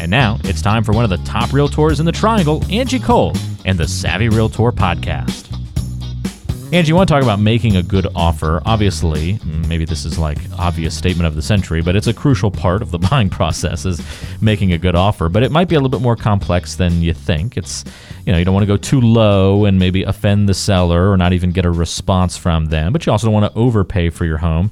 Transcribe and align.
And 0.00 0.10
now 0.10 0.38
it's 0.44 0.62
time 0.62 0.84
for 0.84 0.92
one 0.92 1.04
of 1.04 1.10
the 1.10 1.16
top 1.18 1.50
realtors 1.50 1.98
in 1.98 2.06
the 2.06 2.12
triangle, 2.12 2.64
Angie 2.70 3.00
Cole, 3.00 3.32
and 3.64 3.78
the 3.78 3.88
Savvy 3.88 4.28
Realtor 4.28 4.70
podcast. 4.70 5.48
Angie, 6.70 6.90
you 6.90 6.94
want 6.94 7.08
to 7.08 7.14
talk 7.14 7.22
about 7.22 7.40
making 7.40 7.76
a 7.76 7.82
good 7.82 8.06
offer? 8.14 8.60
Obviously, 8.66 9.40
maybe 9.68 9.86
this 9.86 10.04
is 10.04 10.18
like 10.18 10.36
obvious 10.58 10.94
statement 10.94 11.26
of 11.26 11.34
the 11.34 11.40
century, 11.40 11.80
but 11.80 11.96
it's 11.96 12.06
a 12.06 12.12
crucial 12.12 12.50
part 12.50 12.82
of 12.82 12.90
the 12.90 12.98
buying 13.10 13.30
process 13.30 13.86
is 13.86 14.02
making 14.42 14.74
a 14.74 14.78
good 14.78 14.94
offer. 14.94 15.30
But 15.30 15.42
it 15.42 15.50
might 15.50 15.68
be 15.68 15.76
a 15.76 15.78
little 15.78 15.88
bit 15.88 16.02
more 16.02 16.14
complex 16.14 16.76
than 16.76 17.00
you 17.00 17.14
think. 17.14 17.56
It's 17.56 17.84
you 18.26 18.32
know 18.32 18.38
you 18.38 18.44
don't 18.44 18.52
want 18.52 18.64
to 18.64 18.66
go 18.66 18.76
too 18.76 19.00
low 19.00 19.64
and 19.64 19.78
maybe 19.78 20.02
offend 20.02 20.46
the 20.46 20.52
seller 20.52 21.10
or 21.10 21.16
not 21.16 21.32
even 21.32 21.52
get 21.52 21.64
a 21.64 21.70
response 21.70 22.36
from 22.36 22.66
them, 22.66 22.92
but 22.92 23.06
you 23.06 23.12
also 23.12 23.26
don't 23.28 23.34
want 23.34 23.50
to 23.50 23.58
overpay 23.58 24.10
for 24.10 24.26
your 24.26 24.38
home. 24.38 24.70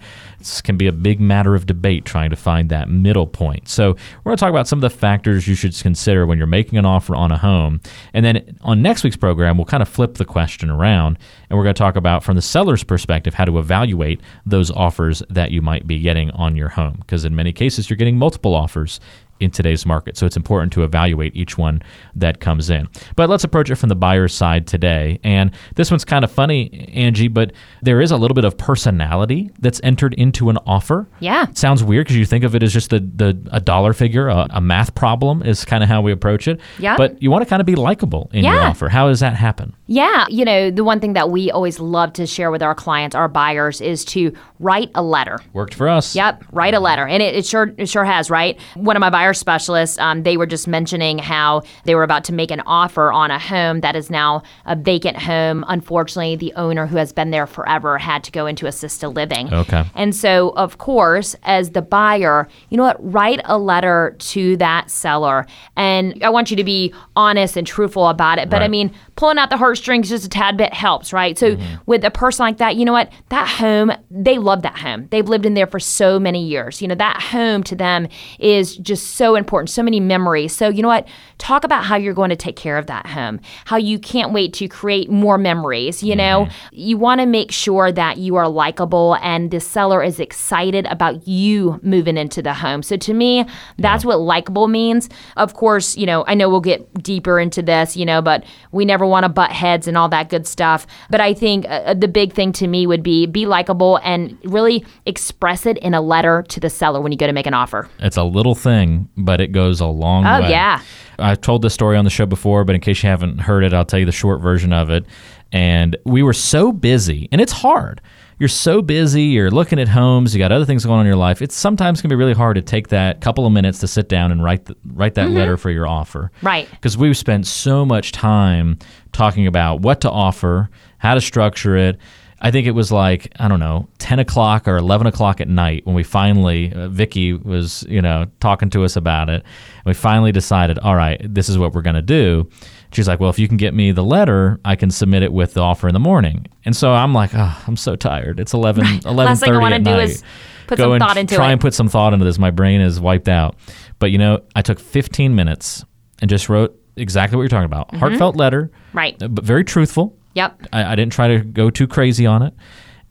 Can 0.62 0.76
be 0.76 0.86
a 0.86 0.92
big 0.92 1.20
matter 1.20 1.54
of 1.54 1.66
debate 1.66 2.04
trying 2.04 2.30
to 2.30 2.36
find 2.36 2.70
that 2.70 2.88
middle 2.88 3.26
point. 3.26 3.68
So, 3.68 3.92
we're 3.92 4.30
going 4.30 4.36
to 4.36 4.40
talk 4.40 4.50
about 4.50 4.68
some 4.68 4.78
of 4.78 4.82
the 4.82 4.90
factors 4.90 5.46
you 5.46 5.54
should 5.54 5.76
consider 5.76 6.26
when 6.26 6.38
you're 6.38 6.46
making 6.46 6.78
an 6.78 6.86
offer 6.86 7.14
on 7.14 7.32
a 7.32 7.38
home. 7.38 7.80
And 8.12 8.24
then 8.24 8.58
on 8.62 8.82
next 8.82 9.04
week's 9.04 9.16
program, 9.16 9.58
we'll 9.58 9.64
kind 9.64 9.82
of 9.82 9.88
flip 9.88 10.14
the 10.14 10.24
question 10.24 10.70
around 10.70 11.18
and 11.48 11.56
we're 11.56 11.64
going 11.64 11.74
to 11.74 11.78
talk 11.78 11.96
about 11.96 12.24
from 12.24 12.36
the 12.36 12.42
seller's 12.42 12.82
perspective 12.82 13.34
how 13.34 13.44
to 13.44 13.58
evaluate 13.58 14.20
those 14.44 14.70
offers 14.70 15.22
that 15.30 15.50
you 15.50 15.62
might 15.62 15.86
be 15.86 16.00
getting 16.00 16.30
on 16.32 16.56
your 16.56 16.68
home. 16.68 16.96
Because 16.98 17.24
in 17.24 17.36
many 17.36 17.52
cases, 17.52 17.88
you're 17.88 17.96
getting 17.96 18.18
multiple 18.18 18.54
offers 18.54 19.00
in 19.40 19.50
today's 19.50 19.86
market. 19.86 20.16
So 20.16 20.26
it's 20.26 20.36
important 20.36 20.72
to 20.74 20.84
evaluate 20.84 21.34
each 21.36 21.58
one 21.58 21.82
that 22.14 22.40
comes 22.40 22.70
in. 22.70 22.88
But 23.16 23.28
let's 23.28 23.44
approach 23.44 23.70
it 23.70 23.76
from 23.76 23.88
the 23.88 23.96
buyer's 23.96 24.34
side 24.34 24.66
today. 24.66 25.20
And 25.22 25.50
this 25.74 25.90
one's 25.90 26.04
kind 26.04 26.24
of 26.24 26.30
funny, 26.30 26.90
Angie, 26.94 27.28
but 27.28 27.52
there 27.82 28.00
is 28.00 28.10
a 28.10 28.16
little 28.16 28.34
bit 28.34 28.44
of 28.44 28.56
personality 28.56 29.50
that's 29.58 29.80
entered 29.82 30.14
into 30.14 30.50
an 30.50 30.58
offer. 30.66 31.08
Yeah. 31.20 31.48
It 31.48 31.58
sounds 31.58 31.82
weird 31.82 32.06
because 32.06 32.16
you 32.16 32.26
think 32.26 32.44
of 32.44 32.54
it 32.54 32.62
as 32.62 32.72
just 32.72 32.90
the, 32.90 33.00
the 33.00 33.38
a 33.52 33.60
dollar 33.60 33.92
figure, 33.92 34.28
a, 34.28 34.46
a 34.50 34.60
math 34.60 34.94
problem 34.94 35.42
is 35.42 35.64
kind 35.64 35.82
of 35.82 35.88
how 35.88 36.00
we 36.00 36.12
approach 36.12 36.48
it. 36.48 36.60
Yeah. 36.78 36.96
But 36.96 37.22
you 37.22 37.30
want 37.30 37.42
to 37.42 37.48
kind 37.48 37.60
of 37.60 37.66
be 37.66 37.74
likable 37.74 38.30
in 38.32 38.44
your 38.44 38.60
offer. 38.60 38.88
How 38.88 39.08
does 39.08 39.20
that 39.20 39.34
happen? 39.34 39.74
Yeah. 39.86 40.26
You 40.28 40.44
know, 40.44 40.70
the 40.70 40.84
one 40.84 41.00
thing 41.00 41.12
that 41.12 41.30
we 41.30 41.50
always 41.50 41.80
love 41.80 42.12
to 42.14 42.26
share 42.26 42.50
with 42.50 42.62
our 42.62 42.74
clients, 42.74 43.14
our 43.14 43.28
buyers, 43.28 43.80
is 43.80 44.04
to 44.06 44.32
write 44.58 44.90
a 44.94 45.02
letter. 45.02 45.38
Worked 45.52 45.74
for 45.74 45.88
us. 45.88 46.14
Yep, 46.14 46.44
write 46.52 46.74
a 46.74 46.80
letter, 46.80 47.06
and 47.06 47.22
it, 47.22 47.34
it 47.34 47.46
sure 47.46 47.72
it 47.76 47.88
sure 47.88 48.04
has. 48.04 48.30
Right, 48.30 48.60
one 48.74 48.96
of 48.96 49.00
my 49.00 49.10
buyer 49.26 49.34
specialists, 49.34 49.98
um, 49.98 50.22
they 50.22 50.36
were 50.36 50.46
just 50.46 50.68
mentioning 50.68 51.18
how 51.18 51.62
they 51.84 51.96
were 51.96 52.04
about 52.04 52.22
to 52.22 52.32
make 52.32 52.52
an 52.52 52.60
offer 52.60 53.10
on 53.10 53.32
a 53.32 53.38
home 53.38 53.80
that 53.80 53.96
is 53.96 54.08
now 54.08 54.40
a 54.66 54.76
vacant 54.76 55.16
home. 55.16 55.64
Unfortunately, 55.66 56.36
the 56.36 56.52
owner 56.54 56.86
who 56.86 56.96
has 56.96 57.12
been 57.12 57.30
there 57.30 57.46
forever 57.46 57.98
had 57.98 58.22
to 58.22 58.30
go 58.30 58.46
into 58.46 58.66
assisted 58.66 59.08
living. 59.10 59.52
Okay. 59.52 59.84
And 59.96 60.14
so, 60.14 60.50
of 60.50 60.78
course, 60.78 61.34
as 61.42 61.70
the 61.70 61.82
buyer, 61.82 62.46
you 62.70 62.76
know 62.76 62.84
what? 62.84 62.96
Write 63.00 63.40
a 63.46 63.58
letter 63.58 64.14
to 64.18 64.56
that 64.58 64.90
seller. 64.92 65.44
And 65.76 66.22
I 66.22 66.30
want 66.30 66.50
you 66.50 66.56
to 66.56 66.64
be 66.64 66.94
honest 67.16 67.56
and 67.56 67.66
truthful 67.66 68.08
about 68.08 68.38
it. 68.38 68.48
But 68.48 68.62
I 68.62 68.68
mean, 68.68 68.92
pulling 69.16 69.38
out 69.38 69.50
the 69.50 69.56
heartstrings 69.56 70.08
just 70.08 70.24
a 70.24 70.28
tad 70.28 70.56
bit 70.56 70.72
helps, 70.72 71.12
right? 71.12 71.36
So, 71.36 71.56
with 71.86 72.04
a 72.04 72.10
person 72.12 72.44
like 72.44 72.58
that, 72.58 72.76
you 72.76 72.84
know 72.84 72.92
what? 72.92 73.10
That 73.30 73.48
home, 73.48 73.90
they 74.08 74.38
love 74.38 74.62
that 74.62 74.78
home. 74.78 75.08
They've 75.10 75.28
lived 75.28 75.46
in 75.46 75.54
there 75.54 75.66
for 75.66 75.80
so 75.80 76.20
many 76.20 76.44
years. 76.44 76.80
You 76.80 76.88
know, 76.88 76.94
that 76.94 77.20
home 77.20 77.64
to 77.64 77.74
them 77.74 78.06
is 78.38 78.76
just 78.76 79.15
so 79.16 79.34
important, 79.34 79.70
so 79.70 79.82
many 79.82 80.00
memories. 80.00 80.54
So, 80.54 80.68
you 80.68 80.82
know 80.82 80.88
what? 80.88 81.08
Talk 81.38 81.64
about 81.64 81.84
how 81.84 81.96
you're 81.96 82.14
going 82.14 82.30
to 82.30 82.36
take 82.36 82.56
care 82.56 82.78
of 82.78 82.86
that 82.86 83.06
home, 83.06 83.40
how 83.64 83.76
you 83.76 83.98
can't 83.98 84.32
wait 84.32 84.52
to 84.54 84.68
create 84.68 85.10
more 85.10 85.38
memories. 85.38 86.02
You 86.02 86.16
know, 86.16 86.48
you 86.72 86.96
want 86.96 87.20
to 87.20 87.26
make 87.26 87.50
sure 87.52 87.90
that 87.92 88.18
you 88.18 88.36
are 88.36 88.48
likable 88.48 89.16
and 89.22 89.50
the 89.50 89.60
seller 89.60 90.02
is 90.02 90.20
excited 90.20 90.86
about 90.86 91.26
you 91.26 91.80
moving 91.82 92.16
into 92.16 92.42
the 92.42 92.54
home. 92.54 92.82
So, 92.82 92.96
to 92.96 93.14
me, 93.14 93.46
that's 93.78 94.04
what 94.04 94.20
likable 94.20 94.68
means. 94.68 95.08
Of 95.36 95.54
course, 95.54 95.96
you 95.96 96.06
know, 96.06 96.24
I 96.26 96.34
know 96.34 96.48
we'll 96.48 96.60
get 96.60 97.02
deeper 97.02 97.40
into 97.40 97.62
this, 97.62 97.96
you 97.96 98.04
know, 98.04 98.22
but 98.22 98.44
we 98.72 98.84
never 98.84 99.06
want 99.06 99.24
to 99.24 99.28
butt 99.28 99.50
heads 99.50 99.88
and 99.88 99.96
all 99.96 100.08
that 100.10 100.28
good 100.28 100.46
stuff. 100.46 100.86
But 101.10 101.20
I 101.20 101.34
think 101.34 101.66
uh, 101.68 101.94
the 101.94 102.08
big 102.08 102.32
thing 102.32 102.52
to 102.52 102.66
me 102.66 102.86
would 102.86 103.02
be 103.02 103.26
be 103.26 103.46
likable 103.46 103.98
and 104.02 104.36
really 104.44 104.84
express 105.06 105.66
it 105.66 105.78
in 105.78 105.94
a 105.94 106.00
letter 106.00 106.44
to 106.48 106.60
the 106.60 106.70
seller 106.70 107.00
when 107.00 107.12
you 107.12 107.18
go 107.18 107.26
to 107.26 107.32
make 107.32 107.46
an 107.46 107.54
offer. 107.54 107.88
It's 107.98 108.16
a 108.16 108.24
little 108.24 108.54
thing, 108.54 109.05
but 109.16 109.40
it 109.40 109.52
goes 109.52 109.80
a 109.80 109.86
long 109.86 110.26
Oh, 110.26 110.40
way. 110.40 110.46
Oh, 110.46 110.50
yeah. 110.50 110.80
I've 111.18 111.40
told 111.40 111.62
this 111.62 111.74
story 111.74 111.96
on 111.96 112.04
the 112.04 112.10
show 112.10 112.26
before, 112.26 112.64
but 112.64 112.74
in 112.74 112.80
case 112.80 113.02
you 113.02 113.08
haven't 113.08 113.38
heard 113.38 113.64
it, 113.64 113.72
I'll 113.72 113.84
tell 113.84 113.98
you 113.98 114.06
the 114.06 114.12
short 114.12 114.40
version 114.40 114.72
of 114.72 114.90
it. 114.90 115.06
And 115.52 115.96
we 116.04 116.22
were 116.22 116.32
so 116.32 116.72
busy, 116.72 117.28
and 117.32 117.40
it's 117.40 117.52
hard. 117.52 118.00
You're 118.38 118.48
so 118.50 118.82
busy, 118.82 119.22
you're 119.22 119.50
looking 119.50 119.78
at 119.78 119.88
homes, 119.88 120.34
you 120.34 120.38
got 120.38 120.52
other 120.52 120.66
things 120.66 120.84
going 120.84 120.98
on 120.98 121.06
in 121.06 121.08
your 121.08 121.16
life. 121.16 121.40
It's 121.40 121.54
sometimes 121.54 122.02
can 122.02 122.10
be 122.10 122.16
really 122.16 122.34
hard 122.34 122.56
to 122.56 122.62
take 122.62 122.88
that 122.88 123.22
couple 123.22 123.46
of 123.46 123.52
minutes 123.52 123.78
to 123.78 123.88
sit 123.88 124.10
down 124.10 124.30
and 124.30 124.44
write 124.44 124.66
the, 124.66 124.76
write 124.92 125.14
that 125.14 125.30
letter 125.30 125.56
for 125.56 125.70
your 125.70 125.86
offer. 125.86 126.30
Mm-hmm. 126.36 126.46
Right. 126.46 126.70
Because 126.70 126.98
we've 126.98 127.16
spent 127.16 127.46
so 127.46 127.86
much 127.86 128.12
time 128.12 128.78
talking 129.12 129.46
about 129.46 129.80
what 129.80 130.02
to 130.02 130.10
offer, 130.10 130.68
how 130.98 131.14
to 131.14 131.20
structure 131.22 131.76
it. 131.78 131.98
I 132.46 132.52
think 132.52 132.68
it 132.68 132.72
was 132.76 132.92
like 132.92 133.32
I 133.40 133.48
don't 133.48 133.58
know, 133.58 133.88
ten 133.98 134.20
o'clock 134.20 134.68
or 134.68 134.76
eleven 134.76 135.08
o'clock 135.08 135.40
at 135.40 135.48
night 135.48 135.84
when 135.84 135.96
we 135.96 136.04
finally 136.04 136.72
uh, 136.72 136.86
Vicky 136.86 137.32
was 137.32 137.84
you 137.88 138.00
know 138.00 138.26
talking 138.38 138.70
to 138.70 138.84
us 138.84 138.94
about 138.94 139.28
it. 139.28 139.42
And 139.42 139.84
we 139.84 139.94
finally 139.94 140.30
decided, 140.30 140.78
all 140.78 140.94
right, 140.94 141.20
this 141.22 141.48
is 141.48 141.58
what 141.58 141.74
we're 141.74 141.82
gonna 141.82 142.02
do. 142.02 142.48
She's 142.92 143.08
like, 143.08 143.18
well, 143.18 143.30
if 143.30 143.38
you 143.40 143.48
can 143.48 143.56
get 143.56 143.74
me 143.74 143.90
the 143.90 144.04
letter, 144.04 144.60
I 144.64 144.76
can 144.76 144.92
submit 144.92 145.24
it 145.24 145.32
with 145.32 145.54
the 145.54 145.60
offer 145.60 145.88
in 145.88 145.92
the 145.92 145.98
morning. 145.98 146.46
And 146.64 146.76
so 146.76 146.92
I'm 146.92 147.12
like, 147.12 147.32
oh, 147.34 147.62
I'm 147.66 147.76
so 147.76 147.96
tired. 147.96 148.38
It's 148.38 148.54
11, 148.54 149.00
11 149.04 149.16
Last 149.16 149.40
thing 149.40 149.52
I 149.52 149.58
want 149.58 149.74
to 149.74 149.80
do 149.80 149.90
night. 149.90 150.04
is 150.04 150.22
put 150.68 150.78
Go 150.78 150.92
some 150.92 151.00
thought 151.00 151.16
into 151.16 151.34
try 151.34 151.48
it. 151.48 151.52
and 151.52 151.60
put 151.60 151.74
some 151.74 151.88
thought 151.88 152.12
into 152.12 152.24
this. 152.24 152.38
My 152.38 152.52
brain 152.52 152.80
is 152.80 153.00
wiped 153.00 153.28
out. 153.28 153.56
But 153.98 154.12
you 154.12 154.18
know, 154.18 154.44
I 154.54 154.62
took 154.62 154.78
15 154.78 155.34
minutes 155.34 155.84
and 156.20 156.30
just 156.30 156.48
wrote 156.48 156.80
exactly 156.94 157.36
what 157.36 157.42
you're 157.42 157.48
talking 157.48 157.64
about. 157.64 157.88
Mm-hmm. 157.88 157.98
Heartfelt 157.98 158.36
letter, 158.36 158.70
right. 158.92 159.18
but 159.18 159.42
very 159.44 159.64
truthful. 159.64 160.16
Yep. 160.36 160.68
I, 160.72 160.92
I 160.92 160.94
didn't 160.94 161.12
try 161.12 161.28
to 161.28 161.40
go 161.40 161.70
too 161.70 161.88
crazy 161.88 162.26
on 162.26 162.42
it. 162.42 162.54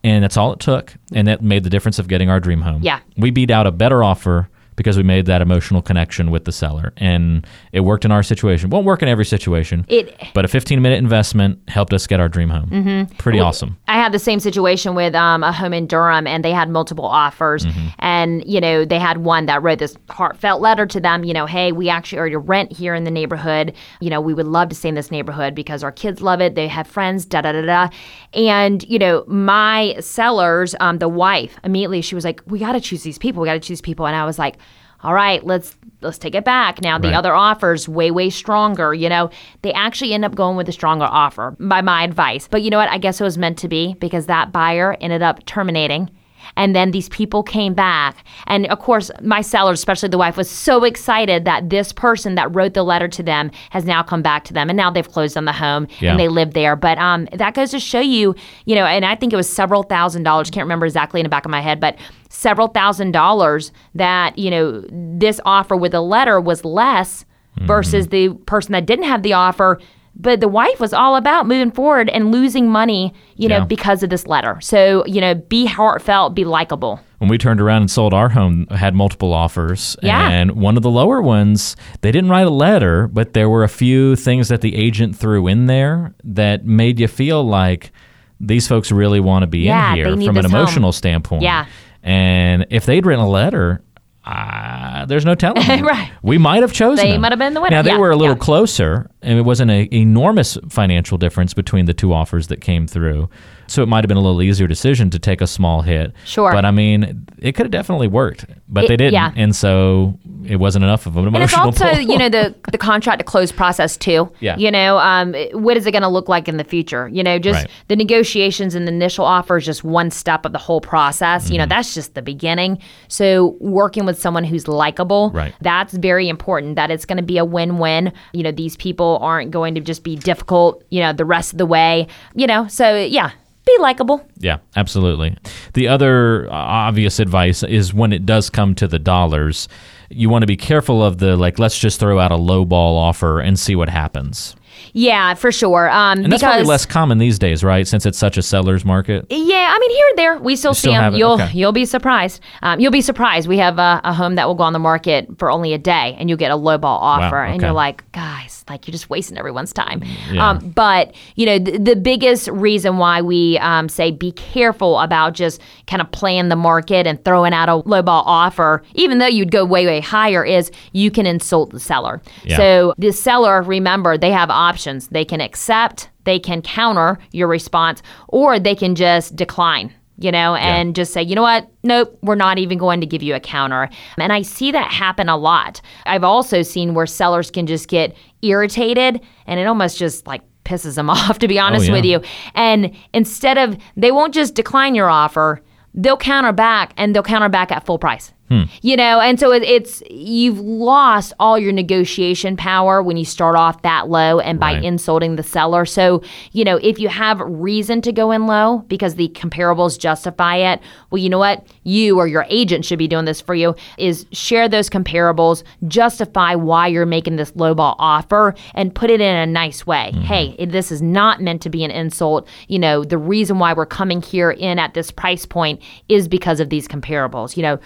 And 0.03 0.24
that's 0.24 0.38
all 0.38 0.53
it 0.53 0.59
took. 0.59 0.91
And 0.91 1.00
mm-hmm. 1.09 1.25
that 1.25 1.41
made 1.41 1.63
the 1.63 1.69
difference 1.69 1.97
of 2.00 2.08
getting 2.08 2.30
our 2.30 2.40
dream 2.40 2.62
home. 2.62 2.84
Yeah. 2.84 3.00
We 3.18 3.31
beat 3.31 3.50
out 3.50 3.66
a 3.66 3.72
better 3.72 4.03
offer 4.03 4.47
because 4.75 4.97
we 4.97 5.03
made 5.03 5.25
that 5.25 5.41
emotional 5.41 5.81
connection 5.81 6.31
with 6.31 6.46
the 6.46 6.52
seller. 6.52 6.94
And 6.97 7.46
it 7.72 7.81
worked 7.81 8.06
in 8.06 8.12
our 8.12 8.24
situation. 8.24 8.69
Won't 8.69 8.86
work 8.86 9.02
in 9.02 9.08
every 9.08 9.25
situation. 9.25 9.86
It 9.88 10.16
but 10.34 10.46
a 10.46 10.47
15 10.47 10.81
minute 10.81 11.00
investment 11.00 11.59
helped 11.69 11.94
us 11.94 12.08
get 12.08 12.19
our 12.19 12.30
dream 12.30 12.50
home. 12.50 12.69
Mm-hmm. 12.69 13.16
Pretty 13.18 13.40
awesome. 13.40 13.78
I 13.88 13.96
had 13.96 14.12
the 14.12 14.19
same 14.19 14.40
situation 14.40 14.96
with 14.96 15.16
um, 15.16 15.44
a 15.44 15.52
home 15.52 15.74
in 15.74 15.88
Durham, 15.88 16.28
and 16.28 16.44
they 16.44 16.52
had 16.52 16.69
multiple 16.69 17.06
offers. 17.06 17.66
And, 18.00 18.44
you 18.46 18.59
know, 18.59 18.85
they 18.85 19.00
had 19.00 19.19
one 19.19 19.46
that 19.47 19.62
wrote 19.62 19.80
this 19.80 19.96
heartfelt 20.09 20.62
letter 20.62 20.85
to 20.85 21.00
them, 21.00 21.24
you 21.24 21.34
know, 21.34 21.46
hey, 21.46 21.72
we 21.72 21.90
actually 21.90 22.19
already 22.19 22.35
rent 22.35 22.72
here 22.72 22.94
in 22.94 23.03
the 23.03 23.12
neighborhood. 23.12 23.74
You 24.02 24.09
know, 24.09 24.22
we 24.22 24.34
would 24.34 24.47
love 24.47 24.69
to 24.69 24.75
stay 24.75 24.90
in 24.90 24.96
this 24.96 25.12
neighborhood 25.12 25.56
because 25.56 25.84
our 25.84 25.91
kids 25.91 26.22
love 26.22 26.41
it. 26.41 26.56
They 26.56 26.68
have 26.68 26.88
friends, 26.88 27.25
da 27.25 27.41
da 27.41 27.52
da 27.52 27.62
da. 27.62 27.90
And, 28.34 28.84
you 28.90 29.00
know, 29.00 29.24
my 29.28 29.96
sellers, 30.00 30.75
um, 30.80 31.00
the 31.00 31.09
wife, 31.09 31.58
immediately 31.64 32.02
she 32.02 32.16
was 32.16 32.25
like, 32.25 32.41
we 32.46 32.59
got 32.59 32.74
to 32.74 32.81
choose 32.81 33.03
these 33.03 33.18
people. 33.18 33.41
We 33.41 33.47
got 33.47 33.53
to 33.53 33.59
choose 33.59 33.81
people. 33.81 34.06
And 34.06 34.16
I 34.16 34.25
was 34.25 34.38
like, 34.38 34.58
all 35.04 35.14
right, 35.14 35.46
let's 35.46 35.76
let's 36.02 36.18
take 36.18 36.36
it 36.36 36.46
back. 36.46 36.82
Now 36.82 36.97
the 36.97 37.08
Right. 37.09 37.18
other 37.18 37.34
offers 37.34 37.88
way 37.90 38.12
way 38.12 38.30
stronger, 38.30 38.94
you 38.94 39.09
know. 39.09 39.30
They 39.62 39.74
actually 39.74 40.14
end 40.14 40.26
up 40.26 40.36
going 40.36 40.56
with 40.58 40.66
the 40.68 40.72
stronger 40.72 41.06
offer 41.06 41.56
by 41.59 41.82
my 41.82 42.03
advice. 42.03 42.47
But 42.50 42.62
you 42.62 42.70
know 42.70 42.78
what? 42.78 42.90
I 42.90 42.97
guess 42.97 43.20
it 43.20 43.24
was 43.24 43.38
meant 43.38 43.58
to 43.59 43.68
be 43.68 43.96
because 44.00 44.28
that 44.28 44.52
buyer 44.52 44.97
ended 45.02 45.22
up 45.22 45.46
terminating 45.46 46.09
And 46.56 46.76
then 46.76 46.92
these 46.92 47.09
people 47.09 47.44
came 47.44 47.74
back. 47.74 48.26
And 48.47 48.66
of 48.68 48.80
course, 48.80 49.12
my 49.22 49.42
seller, 49.42 49.72
especially 49.72 50.09
the 50.09 50.18
wife, 50.18 50.38
was 50.38 50.50
so 50.50 50.84
excited 50.84 51.46
that 51.46 51.70
this 51.70 51.92
person 51.94 52.36
that 52.36 52.53
wrote 52.56 52.74
the 52.74 52.84
letter 52.84 53.08
to 53.08 53.24
them 53.24 53.52
has 53.72 53.86
now 53.86 54.03
come 54.03 54.22
back 54.22 54.44
to 54.46 54.53
them. 54.53 54.70
And 54.70 54.78
now 54.78 54.90
they've 54.92 55.09
closed 55.09 55.38
on 55.38 55.46
the 55.46 55.53
home 55.53 55.88
Yeah. 56.00 56.12
and 56.12 56.20
they 56.20 56.28
live 56.28 56.53
there. 56.53 56.76
But 56.76 56.97
um, 56.97 57.28
that 57.34 57.53
goes 57.53 57.72
to 57.72 57.80
show 57.80 58.00
you, 58.00 58.36
you 58.66 58.76
know, 58.76 58.86
and 58.86 59.06
I 59.06 59.16
think 59.16 59.34
it 59.34 59.38
was 59.38 59.50
several 59.50 59.84
thousand 59.84 60.24
dollars. 60.24 60.50
Can't 60.50 60.66
remember 60.66 60.86
exactly 60.86 61.20
in 61.20 61.24
the 61.26 61.30
back 61.30 61.46
of 61.46 61.52
my 61.52 61.62
head, 61.62 61.80
but 61.80 61.97
several 62.30 62.68
thousand 62.68 63.12
dollars 63.12 63.72
that, 63.96 64.38
you 64.38 64.50
know, 64.52 64.84
this 64.91 65.40
offer 65.46 65.76
with 65.76 65.94
a 65.94 66.02
letter 66.02 66.40
was 66.41 66.66
less 66.66 67.26
versus 67.62 68.08
the 68.09 68.30
person 68.46 68.74
that 68.74 68.86
didn't 68.86 69.06
have 69.06 69.24
the 69.24 69.32
offer. 69.32 69.80
But 70.17 70.40
the 70.40 70.47
wife 70.47 70.79
was 70.79 70.94
all 70.94 71.17
about 71.17 71.46
moving 71.46 71.72
forward 71.72 72.09
and 72.09 72.32
losing 72.32 72.70
money, 72.70 73.14
you 73.35 73.50
know, 73.50 73.58
Yeah. 73.58 73.66
because 73.66 74.02
of 74.02 74.09
this 74.09 74.26
letter. 74.28 74.58
So, 74.62 75.03
you 75.06 75.20
know, 75.20 75.35
be 75.35 75.66
heartfelt, 75.66 76.34
be 76.35 76.46
likable. 76.46 77.00
when 77.20 77.29
we 77.29 77.38
turned 77.38 77.59
around 77.62 77.82
and 77.82 77.90
sold 77.90 78.14
our 78.14 78.29
home, 78.29 78.67
had 78.72 78.94
multiple 78.94 79.34
offers. 79.34 79.96
Yeah. 80.03 80.29
And 80.29 80.52
one 80.52 80.76
of 80.78 80.84
the 80.84 80.90
lower 80.90 81.22
ones, 81.22 81.76
they 82.02 82.12
didn't 82.12 82.29
write 82.29 82.46
a 82.46 82.50
letter, 82.52 83.08
but 83.08 83.34
there 83.34 83.50
were 83.50 83.64
a 83.64 83.70
few 83.70 84.16
things 84.17 84.50
that 84.50 84.62
the 84.62 84.76
agent 84.76 85.16
threw 85.17 85.47
in 85.47 85.66
there 85.66 86.14
that 86.23 86.66
made 86.66 87.00
you 87.00 87.08
feel 87.08 87.44
like 87.44 87.91
these 88.40 88.67
folks 88.67 88.91
really 88.91 89.20
want 89.22 89.44
to 89.44 89.47
be 89.47 89.59
Yeah, 89.59 89.91
in 89.91 89.96
here 89.96 90.06
from 90.06 90.38
an 90.38 90.44
this 90.44 90.52
home. 90.52 90.56
emotional 90.62 90.91
standpoint. 90.91 91.41
Yeah. 91.44 91.66
And 92.03 92.67
if 92.70 92.85
they'd 92.85 93.06
written 93.06 93.23
a 93.23 93.29
letter, 93.29 93.82
uh, 94.26 95.06
there's 95.06 95.26
no 95.26 95.35
telling. 95.35 95.64
Right. 95.85 96.12
We 96.22 96.38
might 96.38 96.62
have 96.64 96.73
chosen 96.73 97.06
They 97.06 97.12
them. 97.14 97.22
might 97.22 97.32
have 97.32 97.40
been 97.40 97.53
the 97.53 97.62
winner. 97.62 97.76
Now 97.78 97.82
they 97.82 97.91
Yeah, 97.91 97.97
were 97.97 98.12
a 98.12 98.16
little 98.16 98.35
yeah. 98.35 98.40
closer, 98.40 99.09
and 99.26 99.38
it 99.40 99.42
wasn't 99.44 99.72
an 99.72 99.94
enormous 99.94 100.58
financial 100.70 101.18
difference 101.18 101.54
between 101.54 101.86
the 101.86 101.94
two 101.94 102.14
offers 102.14 102.48
that 102.48 102.62
came 102.62 102.88
through. 102.88 103.30
So 103.68 103.82
it 103.82 103.88
might 103.88 104.04
have 104.04 104.08
been 104.08 104.18
a 104.18 104.22
little 104.22 104.44
easier 104.44 104.68
decision 104.68 105.10
to 105.10 105.18
take 105.18 105.42
a 105.42 105.48
small 105.48 105.82
hit. 105.82 106.14
Sure. 106.24 106.52
But 106.52 106.66
I 106.66 106.72
mean, 106.72 107.26
it 107.40 107.54
could 107.54 107.66
have 107.66 107.72
definitely 107.72 108.08
worked, 108.08 108.46
but 108.70 108.84
It- 108.84 108.88
they 108.90 108.98
didn't, 108.98 109.14
yeah. 109.14 109.32
and 109.36 109.56
so 109.56 110.20
it 110.46 110.58
wasn't 110.58 110.84
enough 110.86 111.08
of 111.08 111.18
an 111.18 111.26
emotional 111.28 111.64
And 111.70 111.74
it's 111.74 111.82
also, 111.82 111.96
pull. 111.96 112.02
you 112.12 112.18
know, 112.20 112.30
the 112.30 112.54
the 112.72 112.78
contract 112.78 113.18
to 113.20 113.24
close 113.26 113.52
process 113.52 113.98
too. 113.98 114.30
Yeah. 114.40 114.56
You 114.58 114.70
know, 114.70 115.00
um, 115.00 115.34
what 115.54 115.76
is 115.78 115.88
it 115.88 115.92
going 115.92 116.04
to 116.04 116.08
look 116.08 116.30
like 116.30 116.48
in 116.48 116.58
the 116.58 116.64
future? 116.64 117.08
You 117.12 117.24
know, 117.24 117.40
just 117.40 117.62
Right. 117.64 117.72
the 117.88 117.96
negotiations 117.96 118.76
and 118.76 118.88
the 118.88 118.92
initial 118.92 119.26
offer 119.26 119.58
is 119.58 119.66
just 119.66 119.84
one 119.84 120.12
step 120.12 120.46
of 120.46 120.52
the 120.52 120.60
whole 120.60 120.80
process. 120.82 121.46
Mm-hmm. 121.46 121.54
You 121.54 121.58
know, 121.60 121.66
that's 121.66 121.96
just 121.96 122.14
the 122.14 122.22
beginning. 122.22 122.78
So 123.08 123.56
working 123.60 124.06
with 124.06 124.20
someone 124.22 124.44
who's 124.44 124.68
likable, 124.68 125.32
Right. 125.34 125.56
that's 125.62 125.94
very 125.96 126.30
important. 126.30 126.76
That 126.76 126.92
it's 126.92 127.06
going 127.06 127.18
to 127.18 127.24
be 127.24 127.40
a 127.40 127.46
win-win. 127.46 128.14
You 128.34 128.44
know, 128.44 128.52
these 128.52 128.76
people 128.78 129.15
aren't 129.17 129.52
going 129.52 129.76
to 129.76 129.82
just 129.82 130.03
be 130.03 130.16
difficult. 130.16 130.84
You 130.90 131.02
know, 131.02 131.14
the 131.14 131.26
rest 131.26 131.53
of 131.53 131.58
the 131.58 131.66
way. 131.66 132.08
You 132.34 132.47
know, 132.47 132.67
so 132.67 132.96
yeah, 132.97 133.32
be 133.66 133.78
likable. 133.79 134.28
Yeah, 134.38 134.58
absolutely. 134.76 135.38
The 135.73 135.88
other 135.88 136.47
uh, 136.47 136.53
obvious 136.53 137.20
advice 137.20 137.64
is 137.64 137.94
when 137.94 138.14
it 138.14 138.26
does 138.26 138.50
come 138.50 138.76
to 138.76 138.88
the 138.88 139.00
dollars, 139.00 139.67
you 140.09 140.29
want 140.29 140.44
to 140.44 140.47
be 140.47 140.58
careful 140.58 141.03
of 141.03 141.17
the 141.17 141.35
like, 141.35 141.58
let's 141.58 141.78
just 141.78 142.00
throw 142.00 142.20
out 142.20 142.32
a 142.32 142.35
low 142.35 142.64
ball 142.64 142.97
offer 142.97 143.40
and 143.40 143.58
see 143.58 143.76
what 143.76 143.90
happens. 143.90 144.56
Yeah, 144.94 145.34
for 145.34 145.52
sure. 145.52 145.90
Um, 145.90 146.20
And 146.20 146.32
that's 146.32 146.42
because 146.42 146.54
probably 146.54 146.66
less 146.68 146.86
common 146.86 147.18
these 147.18 147.38
days, 147.40 147.64
right? 147.64 147.88
Since 147.88 148.06
it's 148.06 148.18
such 148.18 148.38
a 148.38 148.42
seller's 148.42 148.86
market. 148.86 149.26
Yeah, 149.30 149.68
I 149.74 149.80
mean 149.80 149.92
here 149.92 150.06
and 150.10 150.18
there 150.18 150.38
we 150.40 150.56
still 150.56 150.74
see 150.74 150.90
still 150.90 150.94
them. 150.94 151.16
You'll 151.16 151.34
Okay. 151.34 151.50
you'll 151.54 151.72
be 151.72 151.86
surprised. 151.86 152.42
Um, 152.62 152.80
you'll 152.80 152.92
be 152.92 153.02
surprised. 153.02 153.48
We 153.48 153.58
have 153.58 153.80
a, 153.80 154.02
a 154.04 154.14
home 154.14 154.36
that 154.36 154.48
will 154.48 154.56
go 154.56 154.64
on 154.64 154.74
the 154.74 154.80
market 154.80 155.28
for 155.38 155.52
only 155.52 155.74
a 155.74 155.78
day, 155.78 156.16
and 156.20 156.30
you'll 156.30 156.38
get 156.38 156.52
a 156.52 156.56
low 156.56 156.78
ball 156.78 157.00
offer, 157.00 157.44
and 157.44 157.56
okay. 157.58 157.66
you're 157.66 157.74
like, 157.74 158.10
guys, 158.12 158.64
like 158.70 158.88
you're 158.88 158.92
just 158.94 159.10
wasting 159.10 159.38
everyone's 159.38 159.74
time. 159.74 160.02
Yeah. 160.32 160.50
Um, 160.50 160.70
but 160.70 161.14
you 161.36 161.46
know, 161.46 161.60
the, 161.60 161.78
the 161.78 161.96
biggest 161.96 162.48
reason 162.48 162.98
why 162.98 163.22
we 163.22 163.58
um, 163.60 163.90
say 163.90 164.12
be 164.12 164.32
careful 164.32 165.00
about 165.00 165.34
just 165.34 165.62
kind 165.88 166.02
of 166.02 166.12
playing 166.12 166.50
the 166.50 166.56
market 166.56 167.06
and 167.08 167.24
throwing 167.26 167.54
out 167.54 167.70
a 167.70 167.76
low 167.76 168.02
ball 168.02 168.24
offer, 168.26 168.84
even 168.94 169.18
though 169.20 169.28
you'd 169.28 169.52
go 169.52 169.66
way 169.66 169.86
way 169.86 170.00
higher, 170.00 170.44
is 170.46 170.72
you 170.94 171.12
can 171.12 171.26
insult 171.26 171.72
the 171.72 171.80
seller. 171.80 172.22
Yeah. 172.44 172.58
So 172.58 172.94
the 172.98 173.12
seller, 173.12 173.62
remember, 173.62 174.18
they 174.18 174.32
have 174.32 174.50
options. 174.66 175.08
They 175.09 175.26
can 175.26 175.41
accept, 175.41 176.09
they 176.23 176.40
can 176.40 176.62
counter 176.62 177.17
your 177.32 177.47
response, 177.47 178.02
or 178.28 178.59
they 178.59 178.76
can 178.76 178.96
just 178.96 179.35
decline. 179.35 179.94
You 180.17 180.32
know, 180.32 180.56
and 180.56 180.96
just 180.96 181.12
say, 181.12 181.22
you 181.22 181.35
know 181.35 181.41
what? 181.41 181.70
Nope, 181.84 182.17
we're 182.22 182.35
not 182.35 182.58
even 182.58 182.78
going 182.78 183.02
to 183.02 183.06
give 183.06 183.22
you 183.22 183.35
a 183.35 183.40
counter. 183.41 183.90
And 184.17 184.32
I 184.32 184.44
see 184.44 184.72
that 184.72 184.90
happen 184.90 185.28
a 185.28 185.35
lot. 185.35 185.82
I've 186.06 186.23
also 186.23 186.62
seen 186.62 186.94
where 186.94 187.06
sellers 187.06 187.52
can 187.52 187.67
just 187.67 187.90
get 187.90 188.16
irritated 188.41 189.20
and 189.46 189.59
it 189.59 189.66
almost 189.66 189.97
just 189.97 190.26
like 190.26 190.41
pisses 190.64 190.96
them 190.96 191.09
off, 191.17 191.40
to 191.40 191.50
be 191.50 191.59
oh, 191.59 191.64
honest 191.64 191.88
yeah. 191.88 191.91
with 191.91 192.06
you. 192.06 192.22
And 192.53 192.96
instead 193.14 193.58
of, 193.58 193.78
they 193.97 194.14
won't 194.14 194.34
just 194.34 194.56
decline 194.56 194.96
your 194.96 195.09
offer, 195.09 195.62
they'll 195.94 196.16
counter 196.17 196.53
back 196.53 196.94
and 196.96 197.14
they'll 197.14 197.23
counter 197.23 197.50
back 197.50 197.72
at 197.73 197.85
full 197.85 198.00
price. 198.00 198.32
Hmm. 198.50 198.64
You 198.84 198.96
know, 198.96 199.20
and 199.20 199.40
so 199.40 199.52
it, 199.52 199.64
it's 199.64 200.03
you've 200.09 200.59
lost 200.59 201.34
all 201.40 201.58
your 201.58 201.72
negotiation 201.74 202.56
power 202.56 203.02
when 203.02 203.18
you 203.18 203.26
start 203.26 203.56
off 203.56 203.82
that 203.82 204.08
low 204.09 204.40
and 204.40 204.59
by 204.59 204.74
Right. 204.74 204.84
insulting 204.84 205.36
the 205.36 205.42
seller. 205.44 205.86
So, 205.86 206.22
you 206.52 206.64
know, 206.64 206.78
if 206.78 207.00
you 207.00 207.08
have 207.09 207.40
reason 207.40 208.02
to 208.02 208.12
go 208.12 208.30
in 208.32 208.46
low 208.46 208.80
because 208.88 209.16
the 209.16 209.30
comparables 209.30 209.97
justify 209.97 210.58
it, 210.58 210.80
well, 211.09 211.18
you 211.22 211.30
know 211.30 211.40
what? 211.40 211.66
You 211.84 212.18
or 212.20 212.28
your 212.28 212.46
agent 212.50 212.86
should 212.86 213.00
be 213.00 213.08
doing 213.08 213.26
this 213.26 213.42
for 213.42 213.56
you 213.56 213.74
is 213.97 214.26
share 214.32 214.68
those 214.70 214.90
comparables, 214.90 215.64
justify 215.88 216.56
why 216.56 216.88
you're 216.88 217.06
making 217.06 217.38
this 217.38 217.52
lowball 217.53 217.96
offer 218.00 218.53
and 218.74 218.94
put 218.94 219.09
it 219.09 219.22
in 219.22 219.36
a 219.36 219.46
nice 219.46 219.88
way. 219.88 220.12
Mm-hmm. 220.14 220.22
Hey, 220.22 220.66
this 220.66 220.91
is 220.91 221.02
not 221.02 221.41
meant 221.41 221.62
to 221.64 221.70
be 221.70 221.84
an 221.84 221.91
insult. 221.91 222.48
You 222.68 222.80
know, 222.80 223.03
the 223.03 223.18
reason 223.18 223.59
why 223.59 223.74
we're 223.74 223.86
coming 223.86 224.22
here 224.22 224.52
in 224.52 224.78
at 224.78 224.94
this 224.94 225.09
price 225.09 225.46
point 225.46 225.82
is 226.09 226.28
because 226.28 226.59
of 226.59 226.70
these 226.70 226.88
comparables. 226.88 227.56
You 227.56 227.64
know, 227.64 227.80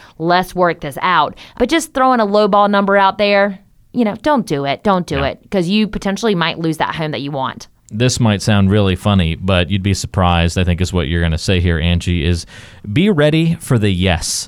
let's 0.50 0.56
work 0.56 0.82
this 0.82 0.98
out. 1.02 1.38
But 1.58 1.70
just 1.70 1.94
throwing 1.94 2.20
a 2.20 2.26
lowball 2.26 2.70
number 2.70 2.98
out 2.98 3.18
there, 3.18 3.60
you 3.94 4.04
know, 4.04 4.16
don't 4.16 4.46
do 4.48 4.66
it. 4.66 4.84
Don't 4.84 5.06
do 5.06 5.18
Yeah. 5.18 5.28
it 5.28 5.42
because 5.44 5.70
you 5.70 5.88
potentially 5.88 6.34
might 6.36 6.58
lose 6.60 6.78
that 6.78 6.96
home 6.96 7.12
that 7.12 7.22
you 7.22 7.32
want. 7.32 7.68
this 7.92 8.20
might 8.20 8.40
sound 8.40 8.70
really 8.70 8.96
funny, 8.96 9.34
but 9.34 9.72
you'd 9.72 9.82
be 9.82 9.96
surprised, 9.96 10.60
I 10.60 10.64
think 10.64 10.80
is 10.80 10.94
what 10.94 11.08
you're 11.08 11.22
going 11.22 11.32
to 11.32 11.40
say 11.40 11.60
here, 11.60 11.80
Angie, 11.80 12.24
is 12.24 12.46
be 12.94 13.10
ready 13.10 13.56
for 13.56 13.80
the 13.80 13.90
yes. 13.90 14.48